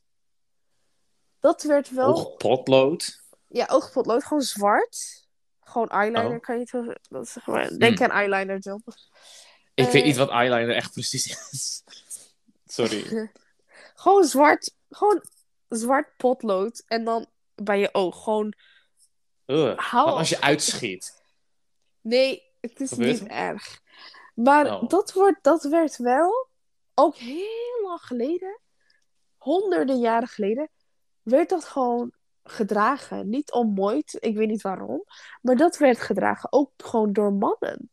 [1.41, 2.07] Dat werd wel.
[2.07, 3.23] Oogpotlood.
[3.49, 5.27] Ja, oogpotlood, gewoon zwart.
[5.61, 6.41] Gewoon eyeliner Oh.
[6.41, 8.81] kan je het dat is gewoon, Denk aan eyeliner job.
[9.81, 9.93] Ik Eh.
[9.93, 11.83] weet niet wat eyeliner echt precies is.
[12.77, 13.31] Sorry.
[13.95, 14.75] Gewoon zwart.
[14.91, 15.23] Gewoon
[15.69, 16.83] zwart potlood.
[16.87, 18.23] En dan bij je oog.
[18.23, 18.55] Gewoon.
[19.77, 21.23] Hou als je uitschiet?
[22.01, 23.37] Nee, het is Gebeurt niet er?
[23.37, 23.81] erg.
[24.35, 24.89] Maar Oh.
[24.89, 26.49] dat, wordt, dat werd wel.
[26.95, 28.61] Ook heel lang geleden.
[29.37, 30.71] Honderden jaren geleden.
[31.23, 32.13] Werd dat gewoon
[32.45, 33.29] gedragen.
[33.29, 33.79] Niet om
[34.19, 35.05] Ik weet niet waarom.
[35.43, 36.53] Maar dat werd gedragen.
[36.53, 37.91] Ook gewoon door mannen.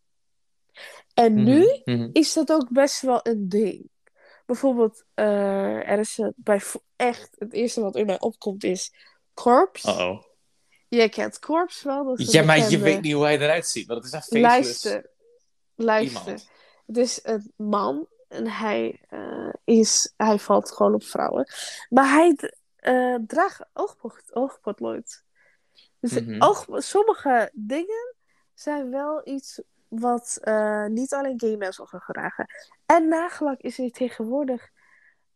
[1.14, 2.10] En nu Mhm, mhm.
[2.14, 3.90] is dat ook best wel een ding.
[4.46, 6.62] Bijvoorbeeld, eh, er is bij
[6.96, 8.94] echt het eerste wat in mij opkomt is
[9.34, 9.90] Corpse.
[9.92, 10.24] Uh-oh.
[10.90, 12.06] Jij kent Corpse wel.
[12.06, 14.42] Dat is Ja, maar je weet niet hoe hij eruit ziet, want het is een
[14.44, 15.10] faceless Luister,
[15.76, 16.20] luister.
[16.22, 16.50] iemand.
[16.86, 21.48] Het is een man en hij, eh, is, hij valt gewoon op vrouwen.
[21.90, 22.36] Maar hij
[22.78, 25.24] eh, draagt oogpot, oogpotlood.
[26.00, 26.42] Dus Mhm.
[26.42, 28.16] oog, sommige dingen
[28.54, 32.46] zijn wel iets wat eh, niet alleen gay mensen gaan dragen.
[32.86, 34.70] En nagellak is er tegenwoordig.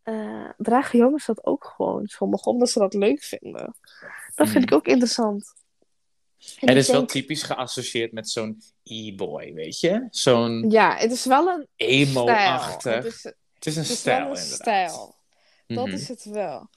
[0.04, 3.76] eh, dragen jongens dat ook gewoon, sommigen, omdat ze dat leuk vinden.
[4.36, 4.64] Dat vind Mhm.
[4.64, 5.54] ik ook interessant.
[6.60, 10.08] En Het is wel typisch geassocieerd met zo'n e-boy, weet je?
[10.10, 12.94] Zo'n Ja, het is wel een emo-achtig.
[12.96, 14.90] Het is, Het is een Het is stijl, wel een inderdaad.
[14.92, 15.16] stijl.
[15.68, 15.96] Dat Mhm.
[15.96, 16.70] is het wel.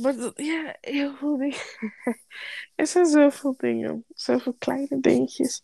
[0.00, 1.58] Maar dat- ja, heel veel dingen.
[2.74, 4.04] er zijn zoveel dingen.
[4.14, 5.62] Zoveel kleine dingetjes.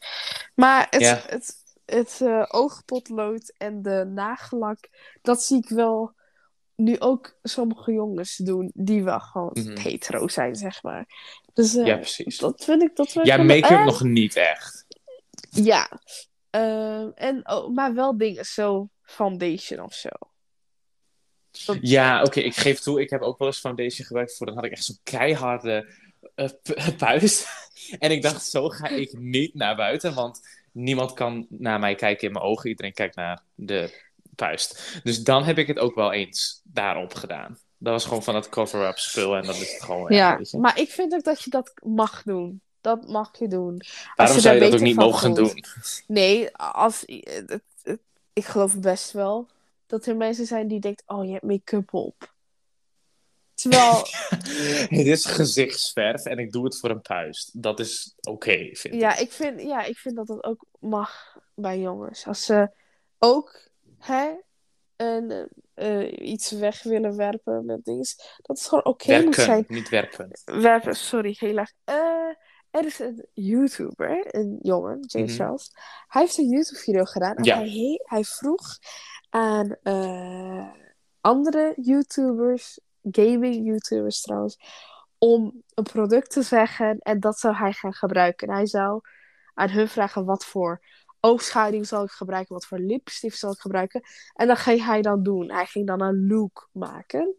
[0.55, 1.23] Maar het, Ja.
[1.27, 1.55] het,
[1.85, 4.89] het eh, oogpotlood en de nagellak,
[5.23, 6.15] dat zie ik wel
[6.77, 9.79] nu ook sommige jongens doen die wel gewoon Mhm.
[9.79, 11.07] hetero zijn, zeg maar.
[11.53, 12.39] Dus eh, Ja, precies.
[12.39, 12.97] dat vind ik...
[12.97, 14.87] Dat vind Ja, wel- make-up nog niet echt.
[15.51, 16.01] Ja.
[16.51, 20.09] Ehm, en, oh, maar wel dingen, zo foundation of zo.
[21.67, 24.47] Dat- Ja, oké, ik geef toe, ik heb ook wel eens foundation gebruikt voor.
[24.47, 25.93] Dan had ik echt zo'n keiharde
[26.35, 27.49] eh, pu- puist.
[27.99, 30.41] en ik dacht, zo ga ik niet naar buiten, want
[30.73, 32.69] niemand kan naar mij kijken in mijn ogen.
[32.71, 35.01] Iedereen kijkt naar de puist.
[35.03, 37.59] Dus dan heb ik het ook wel eens daarop gedaan.
[37.79, 40.13] Dat was gewoon van dat cover-up spul en dan is het gewoon.
[40.15, 42.61] Ja, maar ik vind ook dat je dat mag doen.
[42.81, 43.79] Dat mag je doen.
[43.79, 45.53] Als Waarom je zou je dat ook niet mogen voelt.
[45.55, 45.65] doen?
[46.07, 47.05] Nee, als,
[48.33, 49.49] ik geloof best wel
[49.91, 52.35] dat er mensen zijn die denken: oh, je hebt make-up op.
[53.55, 54.07] Terwijl,
[54.99, 57.63] het is gezichtsverf en ik doe het voor een puist.
[57.63, 59.01] Dat is oké, vind ik.
[59.01, 62.27] ja ik, vind, ja, ik vind dat dat ook mag bij jongens.
[62.27, 62.71] Als ze
[63.19, 63.69] ook
[63.99, 64.31] hè,
[64.97, 69.65] een, eh, iets weg willen werpen met dingen, dat het gewoon oké moet Werken, zijn.
[69.69, 70.31] niet werpen.
[70.45, 71.73] werpen, sorry, helaas.
[71.85, 71.95] Eh,
[72.71, 75.41] er is een YouTuber, een jongen, James Mhm.
[75.41, 75.71] Charles.
[76.07, 77.59] Hij heeft een YouTube-video gedaan en Ja.
[77.59, 78.79] hij, hij vroeg
[79.31, 80.69] aan eh,
[81.21, 84.59] andere YouTubers, gaming-YouTubers trouwens,
[85.19, 88.49] om een product te zeggen en dat zou hij gaan gebruiken.
[88.49, 89.01] En hij zou
[89.55, 90.81] aan hun vragen wat voor
[91.21, 94.03] oogschaduw zal ik gebruiken, wat voor lipstift zal ik gebruiken.
[94.35, 95.51] En dat ging hij dan doen.
[95.51, 97.37] Hij ging dan een look maken.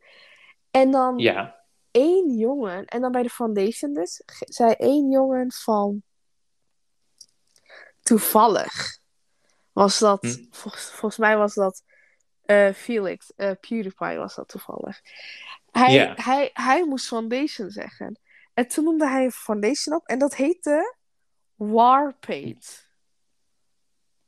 [0.72, 1.64] En dan Ja.
[1.92, 6.04] één jongen, en dan bij de foundation dus, zei één jongen van
[8.02, 9.00] toevallig
[9.72, 10.46] was dat, Hm.
[10.52, 11.84] volgens, volgens mij was dat
[12.42, 15.02] eh, Felix, eh, PewDiePie was dat toevallig.
[15.72, 18.20] Hij, hij, hij moest foundation zeggen.
[18.54, 20.96] En toen noemde hij een foundation op en dat heette
[21.56, 22.90] Warpaint.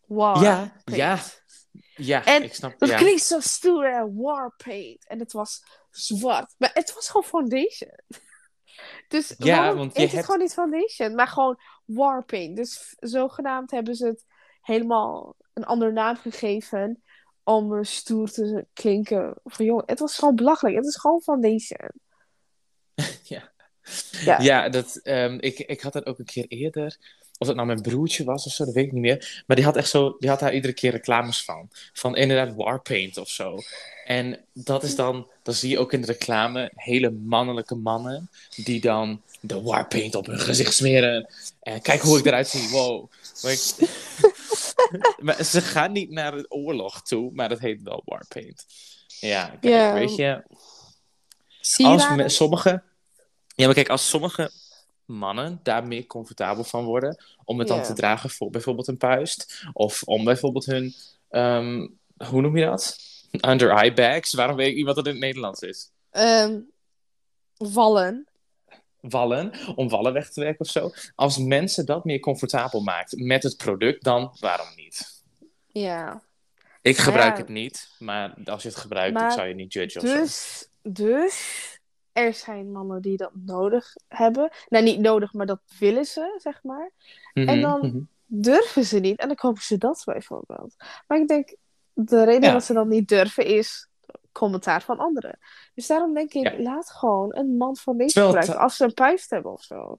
[0.05, 0.99] War Ja, paint.
[0.99, 1.19] ja.
[1.95, 2.97] Ja, En ik snap Dat ja.
[2.97, 4.13] klinkt zo stoer, hè?
[4.13, 5.07] Warpaint.
[5.07, 6.55] En het was zwart.
[6.57, 7.91] Maar het was gewoon foundation.
[9.07, 12.55] Dus Ja, want je heet het hebt- gewoon niet foundation, maar gewoon Warpaint.
[12.55, 14.25] Dus zogenaamd hebben ze het
[14.63, 17.03] helemaal een andere naam gegeven
[17.43, 19.33] om stoer te klinken.
[19.43, 20.75] Van joh, het was gewoon belachelijk.
[20.75, 21.89] Het is gewoon foundation.
[23.23, 23.51] Ja.
[24.25, 24.41] Ja.
[24.41, 26.97] Ja, dat, ehm, ik, ik had dat ook een keer eerder
[27.37, 29.43] of het nou mijn broertje was of zo, dat weet ik niet meer.
[29.47, 31.69] Maar die had echt zo, die had daar iedere keer reclames van.
[31.93, 33.57] Van inderdaad Warpaint of zo.
[34.05, 38.81] En dat is dan, dan zie je ook in de reclame hele mannelijke mannen die
[38.81, 41.29] dan de Warpaint op hun gezicht smeren.
[41.61, 43.11] En kijk hoe ik eruit zie, wow.
[43.41, 43.75] Maar, ik-
[45.25, 48.65] maar ze gaan niet naar de oorlog toe, maar dat heet wel Warpaint.
[49.19, 49.93] Ja, kijk, Ja.
[49.93, 50.43] weet je,
[51.85, 52.83] als sommige.
[53.55, 54.51] Ja, maar kijk, als sommige
[55.05, 59.63] mannen daar meer comfortabel van worden om het dan te dragen voor bijvoorbeeld een puist,
[59.73, 60.95] of om bijvoorbeeld hun,
[61.29, 61.87] ehm,
[62.29, 62.97] hoe noem je dat?
[63.31, 64.33] Under eye bags.
[64.33, 65.89] Waarom weet ik niet wat dat in het Nederlands is?
[66.11, 66.59] Ehm,
[67.57, 68.27] vallen.
[69.09, 70.91] Wallen, om wallen weg te werken of zo.
[71.15, 75.23] Als mensen dat meer comfortabel maakt met het product, dan waarom niet?
[75.67, 76.21] Ja.
[76.81, 77.39] Ik gebruik ja.
[77.39, 80.15] het niet, maar als je het gebruikt, Maar ik zou je niet judgen of zo.
[80.15, 81.79] Dus, dus
[82.11, 84.51] er zijn mannen die dat nodig hebben.
[84.69, 86.91] Nou, niet nodig, maar dat willen ze, zeg maar.
[87.33, 87.99] Mhm, en dan- mhm.
[88.25, 90.75] Durven ze niet en dan kopen ze dat bijvoorbeeld.
[91.07, 91.55] Maar ik denk,
[91.93, 92.51] de reden Ja.
[92.51, 93.87] dat ze dat niet durven is
[94.33, 95.39] commentaar van anderen.
[95.73, 96.59] Dus daarom denk ik, Ja.
[96.61, 99.97] laat gewoon een man van deze gebruiken als ze een puist hebben of zo.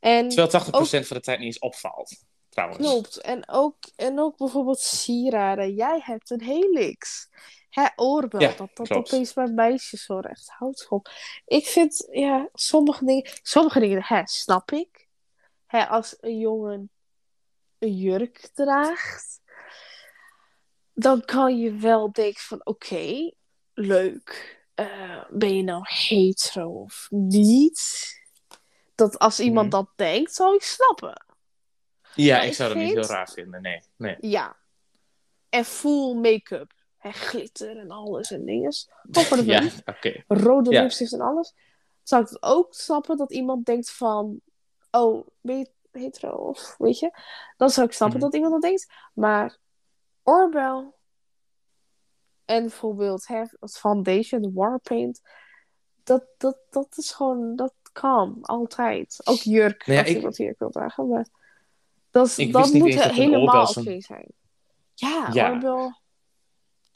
[0.00, 2.78] En Terwijl 80% van de tijd niet eens opvalt, trouwens.
[2.80, 3.16] Klopt.
[3.20, 5.74] En ook, en ook bijvoorbeeld sieraden.
[5.74, 7.28] Jij hebt een helix.
[7.70, 8.40] Hè, oorbel.
[8.40, 9.12] Ja, dat dat klopt.
[9.12, 11.08] opeens bij meisjes zo recht houdt op.
[11.44, 13.30] Ik vind, ja, sommige dingen...
[13.42, 15.08] Sommige dingen, hè, snap ik.
[15.66, 16.90] Hè, als een jongen
[17.78, 19.40] een jurk draagt...
[20.94, 23.32] Dan kan je wel denken van, oké,
[23.74, 24.60] leuk.
[24.74, 28.10] Eh, ben je nou hetero of niet?
[28.94, 29.76] Dat als iemand Mhm.
[29.76, 31.24] dat denkt, zou ik snappen.
[32.14, 33.82] Ja, Maar ik zou dat niet heel raar vinden, nee.
[33.96, 34.16] nee.
[34.20, 34.56] Ja.
[35.48, 36.72] En full make-up.
[36.98, 38.72] En glitter en alles en dingen.
[39.10, 40.24] Gewoon voor de Ja, oké.
[40.28, 40.82] Rode Ja.
[40.82, 41.54] lipstift en alles.
[42.02, 44.40] Zou ik het ook snappen dat iemand denkt van...
[44.90, 46.30] Oh, ben je hetero?
[46.30, 47.10] Of weet je?
[47.56, 48.26] Dan zou ik snappen Mhm.
[48.26, 48.92] dat iemand dat denkt.
[49.14, 49.58] Maar
[50.22, 51.00] oorbel...
[52.52, 55.20] En bijvoorbeeld hè, foundation, warpaint...
[56.04, 57.56] Dat, dat, dat is gewoon...
[57.56, 59.20] Dat kan, altijd.
[59.24, 61.08] Ook jurk, Nou ja, als ik- iemand jurk wil dragen.
[61.08, 61.26] Maar
[62.10, 64.26] dat, is- dat moet dat helemaal oké zijn.
[64.94, 65.50] Ja, Ja.
[65.52, 66.00] oorbel...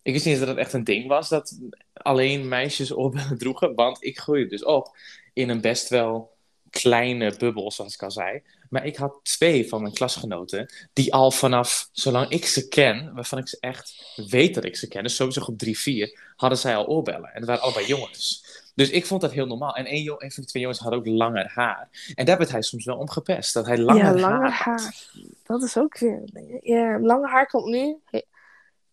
[0.03, 1.61] Ik wist niet eens dat het echt een ding was dat
[1.93, 3.75] alleen meisjes oorbellen droegen.
[3.75, 4.97] Want ik groeide dus op
[5.33, 6.36] in een best wel
[6.71, 8.43] kleine bubbel, zoals ik al zei.
[8.71, 13.39] Maar ik had twee van mijn klasgenoten die al vanaf, zolang ik ze ken, waarvan
[13.39, 16.77] ik ze echt weet dat ik ze ken, dus sowieso op drie, vier, hadden zij
[16.77, 17.33] al oorbellen.
[17.33, 18.45] En dat waren allebei jongens.
[18.75, 19.75] Dus ik vond dat heel normaal.
[19.75, 21.89] En een, een van die twee jongens had ook langer haar.
[22.15, 24.95] En daar werd hij soms wel om gepest, dat hij langer ja, langer haar.
[25.43, 26.23] Dat is ook weer.
[26.63, 27.97] Ja, langer haar komt nu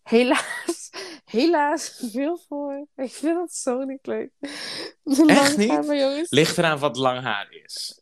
[0.04, 0.90] helaas,
[1.24, 2.86] helaas veel voor.
[2.96, 4.30] Ik vind dat zo niet leuk.
[5.26, 5.70] Echt niet?
[5.70, 6.30] haar jongens.
[6.30, 8.00] Ligt eraan wat lang haar is.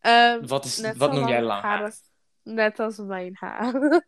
[0.00, 1.94] Ehm, Wat, is, wat noem jij lang haar?
[2.42, 3.72] Net als mijn haar.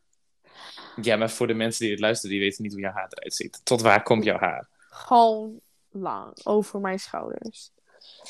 [1.02, 3.34] Ja, maar voor de mensen die het luisteren, die weten niet hoe jouw haar eruit
[3.34, 3.60] ziet.
[3.64, 4.68] Tot waar komt jouw haar?
[4.78, 7.70] Gewoon lang, over mijn schouders.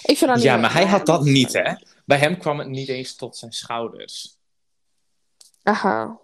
[0.02, 1.74] Ik vind dat niet Ja, maar hij had dat niet, hè?
[2.04, 4.36] Bij hem kwam het niet eens tot zijn schouders.
[5.62, 6.18] Aha.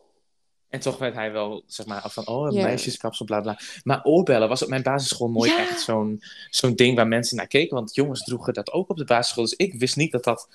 [0.69, 3.59] En toch werd hij wel, zeg maar, van, oh, een meisjeskapsel, bla bla.
[3.83, 7.77] Maar oorbellen was op mijn basisschool nooit echt zo'n zo'n ding waar mensen naar keken.
[7.77, 9.45] Want jongens droegen dat ook op de basisschool.
[9.45, 10.49] Dus ik wist niet dat dat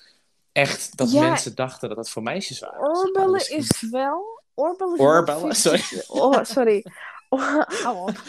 [0.52, 2.76] echt, dat mensen dachten dat dat voor meisjes waren.
[2.78, 3.04] zeg maar.
[3.04, 4.40] Oorbellen Dus- is wel...
[4.54, 5.54] Oorbellen is wel Oorbellen?
[5.54, 5.78] Sorry.
[5.78, 6.84] 50 Oh, sorry.
[7.28, 8.22] Oh, hou op.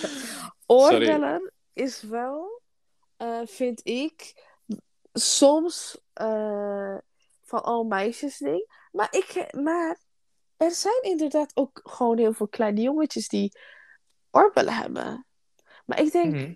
[0.65, 2.61] Oorbellen is wel,
[3.17, 4.33] eh, vind ik,
[5.13, 6.97] soms eh,
[7.43, 8.87] van al meisjes ding.
[8.91, 9.99] Maar, ik, maar
[10.57, 13.51] er zijn inderdaad ook gewoon heel veel kleine jongetjes die
[14.31, 15.25] oorbellen hebben.
[15.85, 16.53] Maar ik denk, Mhm.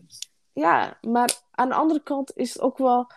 [0.54, 3.12] ja, maar aan de andere kant is het ook wel,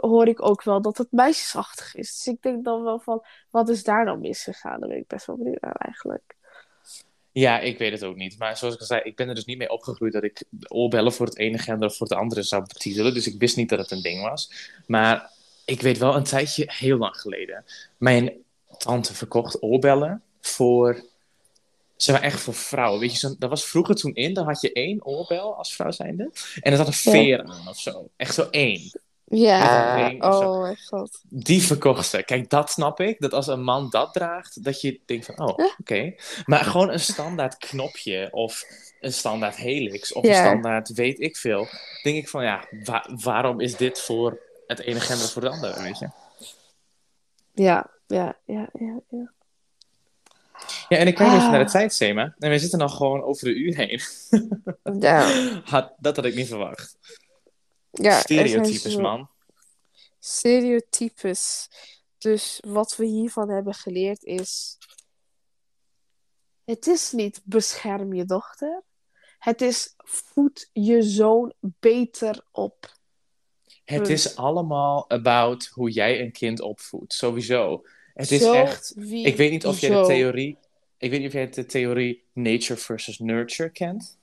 [0.00, 2.14] hoor ik ook wel dat het meisjesachtig is.
[2.16, 4.80] Dus ik denk dan wel van, wat is daar dan misgegaan?
[4.80, 6.36] Daar ben ik best wel benieuwd naar eigenlijk.
[7.32, 8.38] Ja, ik weet het ook niet.
[8.38, 11.12] Maar zoals ik al zei, ik ben er dus niet mee opgegroeid dat ik oorbellen
[11.12, 13.14] voor het ene gender of voor het andere zou betitelen.
[13.14, 14.70] Dus ik wist niet dat het een ding was.
[14.86, 15.30] Maar
[15.64, 17.64] ik weet wel een tijdje, heel lang geleden,
[17.96, 18.32] mijn
[18.78, 21.04] tante verkocht oorbellen voor...
[21.96, 23.00] Ze waren echt voor vrouwen.
[23.00, 25.90] Weet je, zo, dat was vroeger toen in, dan had je één oorbel als vrouw
[25.90, 26.30] zijnde.
[26.60, 28.08] En er zat een veer aan of zo.
[28.16, 29.00] Echt zo één.
[29.24, 30.28] Ja, zo.
[30.28, 31.20] oh mijn god.
[31.28, 32.22] Die verkocht ze.
[32.22, 33.20] Kijk, dat snap ik.
[33.20, 36.14] Dat als een man dat draagt, dat je denkt van, oh, oké.
[36.44, 38.64] Maar gewoon een standaard knopje of
[39.00, 40.30] een standaard helix of Ja.
[40.30, 41.66] een standaard weet ik veel.
[42.02, 45.82] Denk ik van, ja, wa- waarom is dit voor het ene gender voor het andere,
[45.82, 46.08] weet je?
[47.54, 49.32] Ja, ja, ja, ja, ja.
[50.88, 51.50] Ja, en ik kijk even Ah.
[51.50, 54.00] naar de tijdschema en we zitten nog gewoon over de uur heen.
[55.00, 55.26] Ja,
[55.64, 56.96] Had, dat had ik niet verwacht.
[57.90, 59.28] ja er Stereotypes, zo- man.
[60.18, 61.68] Stereotypes.
[62.18, 64.78] Dus wat we hiervan hebben geleerd is.
[66.64, 68.82] Het is niet bescherm je dochter.
[69.38, 72.92] Het is voed je zoon beter op.
[73.84, 77.84] Het is allemaal about hoe jij een kind opvoedt, sowieso.
[78.14, 78.92] Het is Zo echt.
[78.96, 80.58] wie Ik weet niet of jij de theorie.
[80.98, 84.18] Ik weet niet of jij de theorie nature versus nurture kent.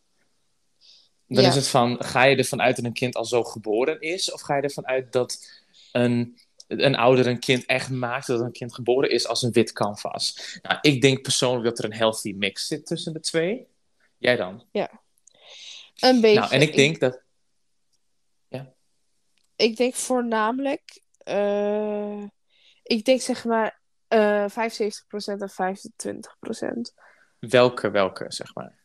[1.27, 1.49] Dan Ja.
[1.49, 4.31] is het van, ga je ervan uit dat een kind al zo geboren is?
[4.31, 5.61] Of ga je ervan uit dat
[5.91, 6.37] een,
[6.67, 10.57] een ouder een kind echt maakt dat een kind geboren is als een wit canvas?
[10.61, 13.67] Nou, ik denk persoonlijk dat er een healthy mix zit tussen de twee.
[14.17, 14.65] Jij dan?
[15.99, 16.39] Een beetje.
[16.39, 17.21] Nou, en ik denk dat...
[19.55, 21.01] ik denk voornamelijk.
[21.17, 22.23] eh,
[22.83, 23.78] ik denk zeg maar
[24.09, 26.93] eh 75% en 25%.
[27.39, 28.77] Welke, welke, zeg maar.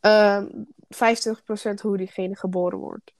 [0.00, 0.46] Ehm
[0.96, 3.12] 25% hoe diegene geboren wordt.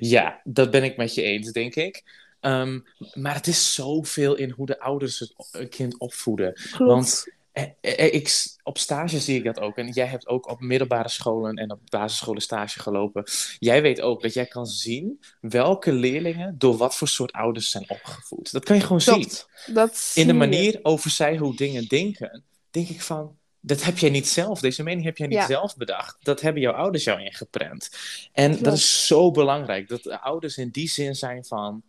[0.00, 2.02] Ja, dat ben ik met je eens, denk ik.
[2.40, 2.80] Ehm,
[3.12, 6.52] maar het is zoveel in hoe de ouders het een kind opvoeden.
[6.52, 6.78] Klopt.
[6.78, 7.43] Want eh, eh,
[7.80, 9.76] ik, op stage zie ik dat ook.
[9.76, 13.24] En jij hebt ook op middelbare scholen en op basisscholen stage gelopen.
[13.58, 17.90] Jij weet ook dat jij kan zien welke leerlingen door wat voor soort ouders zijn
[17.90, 18.52] opgevoed.
[18.52, 19.28] Dat kan je gewoon zien.
[19.66, 23.38] Dat In de manier over zij hoe dingen denken, denk ik van.
[23.60, 24.60] Dat heb jij niet zelf.
[24.60, 25.46] Deze mening heb jij niet Ja.
[25.46, 26.16] zelf bedacht.
[26.22, 27.90] Dat hebben jouw ouders jou ingeprent.
[28.32, 29.88] En dat is zo belangrijk.
[29.88, 31.82] Dat de ouders in die zin zijn van.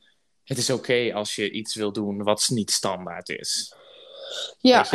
[0.44, 3.74] Het is oké als je iets wil doen wat niet standaard is.
[4.58, 4.86] Ja?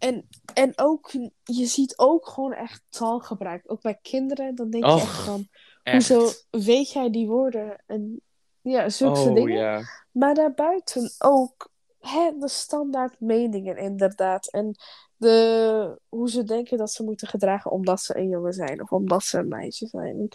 [0.00, 1.10] En, en ook,
[1.42, 3.62] je ziet ook gewoon echt taalgebruik.
[3.66, 5.48] Ook bij kinderen, dan denk je Och, echt van,
[5.82, 6.08] Echt.
[6.08, 7.82] hoezo weet jij die woorden?
[7.86, 8.20] En
[8.60, 9.88] ja, zulke Oh dingen.
[10.10, 11.70] Maar daarbuiten ook
[12.00, 14.50] hè, de standaard meningen inderdaad.
[14.50, 14.74] En
[15.16, 18.82] de, hoe ze denken dat ze moeten gedragen omdat ze een jongen zijn.
[18.82, 20.28] Of omdat ze een meisje zijn.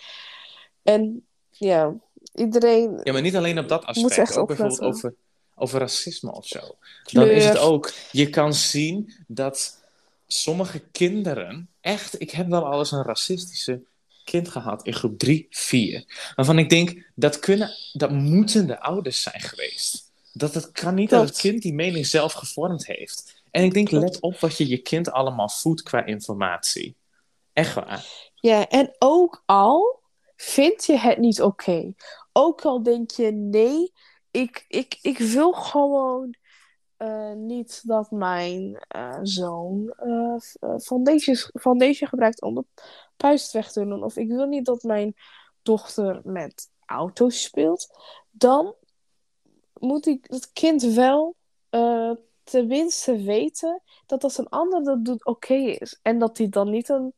[0.84, 1.96] En ja,
[2.34, 3.00] iedereen...
[3.04, 4.18] Ja, maar niet alleen op dat Moet aspect.
[4.18, 5.16] echt Ook bijvoorbeeld over,
[5.56, 6.76] over racisme of zo.
[7.12, 9.84] Dan is het ook, je kan zien dat
[10.28, 13.82] sommige kinderen, echt, ik heb wel al eens een racistische
[14.24, 16.32] kind gehad in groep 3, 4.
[16.36, 20.12] Waarvan ik denk, dat, kunnen, dat moeten de ouders zijn geweest.
[20.34, 23.44] Dat het kan niet dat het kind die mening zelf gevormd heeft.
[23.52, 24.04] En ik denk, Klopt.
[24.04, 26.96] let op wat je je kind allemaal voedt qua informatie.
[27.54, 28.06] Echt waar.
[28.36, 30.00] Ja, en ook al
[30.36, 31.94] vind je het niet oké.
[32.34, 33.92] Ook al denk je, nee,
[34.36, 36.36] ik, ik, ik wil gewoon
[36.98, 42.66] eh, niet dat mijn eh, zoon eh, foundation, foundation gebruikt om de
[43.18, 44.04] puist weg te doen.
[44.04, 45.16] Of ik wil niet dat mijn
[45.62, 47.88] dochter met auto's speelt.
[48.32, 48.76] Dan
[49.74, 51.36] moet ik het kind wel
[51.70, 52.12] eh,
[52.44, 56.00] tenminste weten dat als een ander dat doet oké is.
[56.02, 57.14] En dat hij dan niet een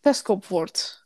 [0.00, 1.05] pestkop wordt.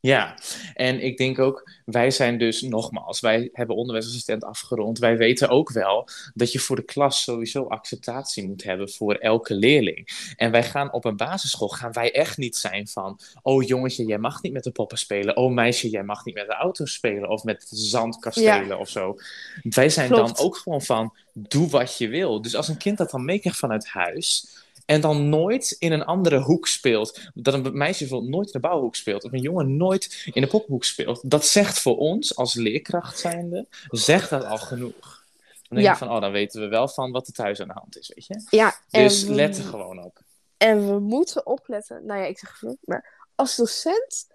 [0.00, 0.38] Ja,
[0.74, 4.98] en ik denk ook, wij zijn dus nogmaals, wij hebben onderwijsassistent afgerond.
[4.98, 9.54] Wij weten ook wel dat je voor de klas sowieso acceptatie moet hebben voor elke
[9.54, 10.32] leerling.
[10.36, 14.18] En wij gaan op een basisschool, gaan wij echt niet zijn van, oh jongetje, jij
[14.18, 15.36] mag niet met de poppen spelen.
[15.36, 19.16] Oh meisje, jij mag niet met de auto's spelen of met zandkastelen of zo.
[19.62, 20.36] Wij zijn Klopt.
[20.36, 22.42] dan ook gewoon van, doe wat je wil.
[22.42, 24.56] Dus als een kind dat dan meekrijgt vanuit huis
[24.88, 27.20] en dan nooit in een andere hoek speelt.
[27.34, 29.24] Dat een meisje bijvoorbeeld nooit in de bouwhoek speelt.
[29.24, 31.30] Of een jongen nooit in de pophoek speelt.
[31.30, 35.24] Dat zegt voor ons, als leerkracht zijnde, zegt dat al genoeg.
[35.48, 35.90] Dan denk Ja.
[35.92, 38.12] je van, oh, dan weten we wel van wat er thuis aan de hand is,
[38.14, 38.56] weet je.
[38.56, 40.20] Ja, Dus we, let er gewoon op.
[40.56, 42.06] en we moeten opletten.
[42.06, 44.26] Nou ja, ik zeg het maar als docent,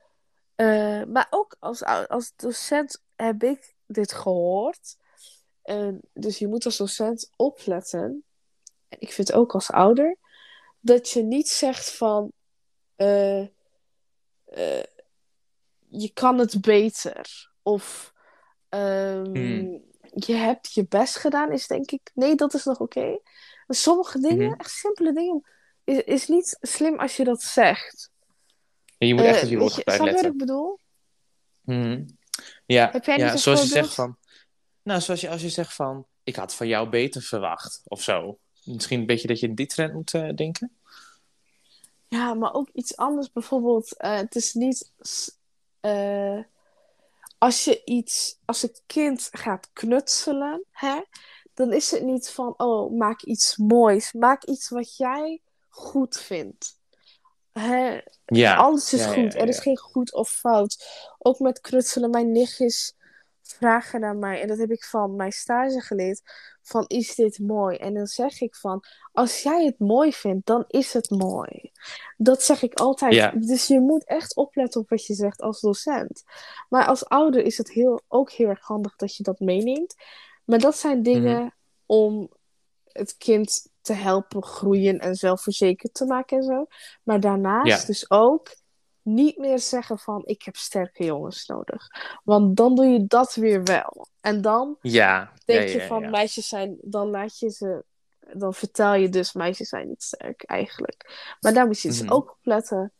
[0.56, 4.96] eh, maar ook als, als docent heb ik dit gehoord.
[5.64, 8.24] En dus je moet als docent opletten.
[8.90, 10.18] En ik vind ook als ouder
[10.84, 12.32] dat je niet zegt van
[12.96, 14.84] eh, eh,
[15.88, 18.14] je kan het beter of
[18.70, 19.84] ehm, Hmm.
[20.16, 23.20] je hebt je best gedaan, is denk ik nee, dat is nog oké.
[23.68, 24.60] Sommige dingen, Mhm.
[24.60, 25.44] echt simpele dingen,
[25.84, 28.12] is, is niet slim als je dat zegt.
[28.98, 30.32] En je moet Eh, echt op je woord bij snap wat letten.
[30.32, 30.80] ik bedoel?
[31.62, 32.06] Mhm.
[32.66, 34.18] Ja, Heb jij ja zoals je zegt van...
[34.82, 36.08] Nou, zoals je, als je zegt van...
[36.24, 38.40] Ik had van jou beter verwacht, of zo.
[38.64, 40.78] Misschien een beetje dat je in die trend moet eh, denken.
[42.08, 43.32] Ja, maar ook iets anders.
[43.32, 44.92] Bijvoorbeeld, eh, het is niet.
[45.80, 46.40] eh,
[47.38, 48.38] als je iets.
[48.46, 51.02] Als een kind gaat knutselen, hè,
[51.54, 52.54] dan is het niet van.
[52.58, 54.14] Oh, maak iets moois.
[54.14, 56.78] Maak iets wat jij goed vindt.
[57.52, 58.56] Hè, Ja.
[58.56, 59.34] alles is Ja, goed.
[59.34, 60.86] ja, Er is geen goed of fout.
[61.20, 62.10] Ook met knutselen.
[62.10, 62.96] Mijn nichtjes
[63.44, 64.42] vragen naar mij.
[64.42, 66.22] En dat heb ik van mijn stage geleerd.
[66.62, 67.78] Van, is dit mooi?
[67.78, 71.72] En dan zeg ik van, als jij het mooi vindt, dan is het mooi.
[72.18, 73.14] Dat zeg ik altijd.
[73.14, 73.32] Ja.
[73.36, 76.24] Dus je moet echt opletten op wat je zegt als docent.
[76.70, 79.96] Maar als ouder is het heel, ook heel erg handig dat je dat meeneemt.
[80.46, 81.50] Maar dat zijn dingen Mhm.
[81.86, 82.32] om
[82.84, 86.66] het kind te helpen groeien en zelfverzekerd te maken en zo.
[87.04, 87.86] Maar daarnaast Ja.
[87.86, 88.56] dus ook
[89.04, 91.88] niet meer zeggen van ik heb sterke jongens nodig.
[92.24, 94.08] Want dan doe je dat weer wel.
[94.22, 95.32] En dan Ja.
[95.46, 97.84] denk ja, je ja, van meisjes zijn, dan laat je ze,
[98.34, 101.36] dan vertel je dus meisjes zijn niet sterk eigenlijk.
[101.40, 102.12] Maar daar moet je dus Mhm.
[102.12, 102.92] ook op letten.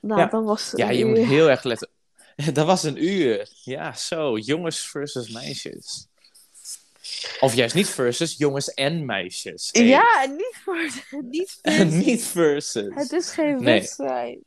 [0.00, 0.26] Nou, Ja.
[0.26, 1.88] dat was Ja, je moet heel erg letten.
[2.52, 3.48] Dat was een uur.
[3.62, 4.36] Ja, zo.
[4.38, 6.06] Jongens versus meisjes.
[7.40, 9.68] Of juist niet versus, jongens en meisjes.
[9.72, 9.86] Hey.
[9.86, 10.76] Ja, en niet voor
[11.30, 11.92] niet versus.
[12.06, 12.94] niet versus.
[12.94, 14.24] Het is geen wedstrijd.
[14.34, 14.44] Nee,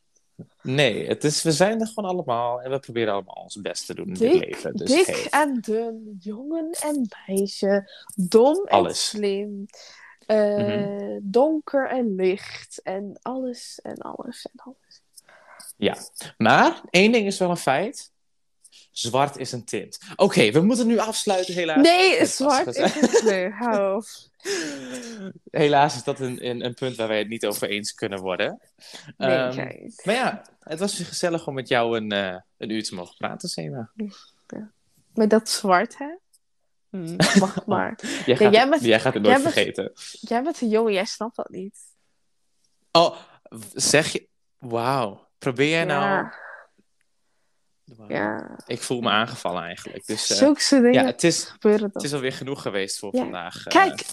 [1.07, 4.07] het is, we zijn er gewoon allemaal en we proberen allemaal ons best te doen
[4.07, 4.75] in dit leven.
[4.75, 9.65] Dus dik en dun, jongen en meisje, dom en slim,
[10.25, 11.19] eh, Mhm.
[11.21, 15.01] donker en licht en alles en alles en alles.
[15.77, 15.97] Ja,
[16.37, 18.11] maar één ding is wel een feit.
[18.97, 19.99] Zwart is een tint.
[20.15, 21.81] Oké, we moeten nu afsluiten helaas.
[21.81, 23.53] Nee, zwart is een kleur.
[23.57, 24.05] Hou op.
[25.51, 28.59] Helaas is dat een, een, een punt waar wij het niet over eens kunnen worden.
[29.17, 32.95] Nee, Ehm, maar ja, het was gezellig om met jou een, eh, een uur te
[32.95, 33.91] mogen praten, Sema.
[35.13, 36.15] Met dat zwart, hè?
[36.89, 37.99] Hm, Wacht maar.
[38.25, 39.91] Jij gaat, jij bent- jij gaat het nooit jij bent- vergeten.
[40.29, 41.77] Jij bent een jongen, jij snapt dat niet.
[42.91, 43.17] Oh,
[43.73, 44.27] zeg je...
[44.57, 45.27] Wauw.
[45.37, 46.01] Probeer jij nou...
[46.03, 46.45] Ja.
[48.07, 48.57] Ja.
[48.65, 50.05] Ik voel me aangevallen eigenlijk.
[50.05, 53.21] Dus eh, Zulke dingen ja, het is, gebeuren het is alweer genoeg geweest voor Ja.
[53.21, 53.55] vandaag.
[53.55, 53.63] eh.
[53.63, 54.05] Kijk,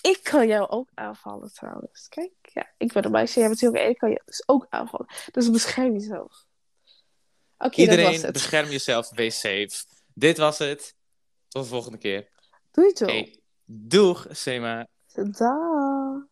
[0.00, 2.08] ik kan jou ook aanvallen trouwens.
[2.08, 5.06] Kijk, ja, ik ben een meisje, jij bent en ik kan je dus ook aanvallen.
[5.32, 6.44] Dus bescherm jezelf.
[7.58, 8.32] Oké, dat was Iedereen, het.
[8.32, 9.70] bescherm jezelf, wees safe.
[10.14, 10.94] Dit was het.
[11.48, 12.28] Tot de volgende keer.
[12.70, 13.08] Doei toch.
[13.08, 14.86] Hey, doeg, Sema.
[15.14, 16.28] Dag.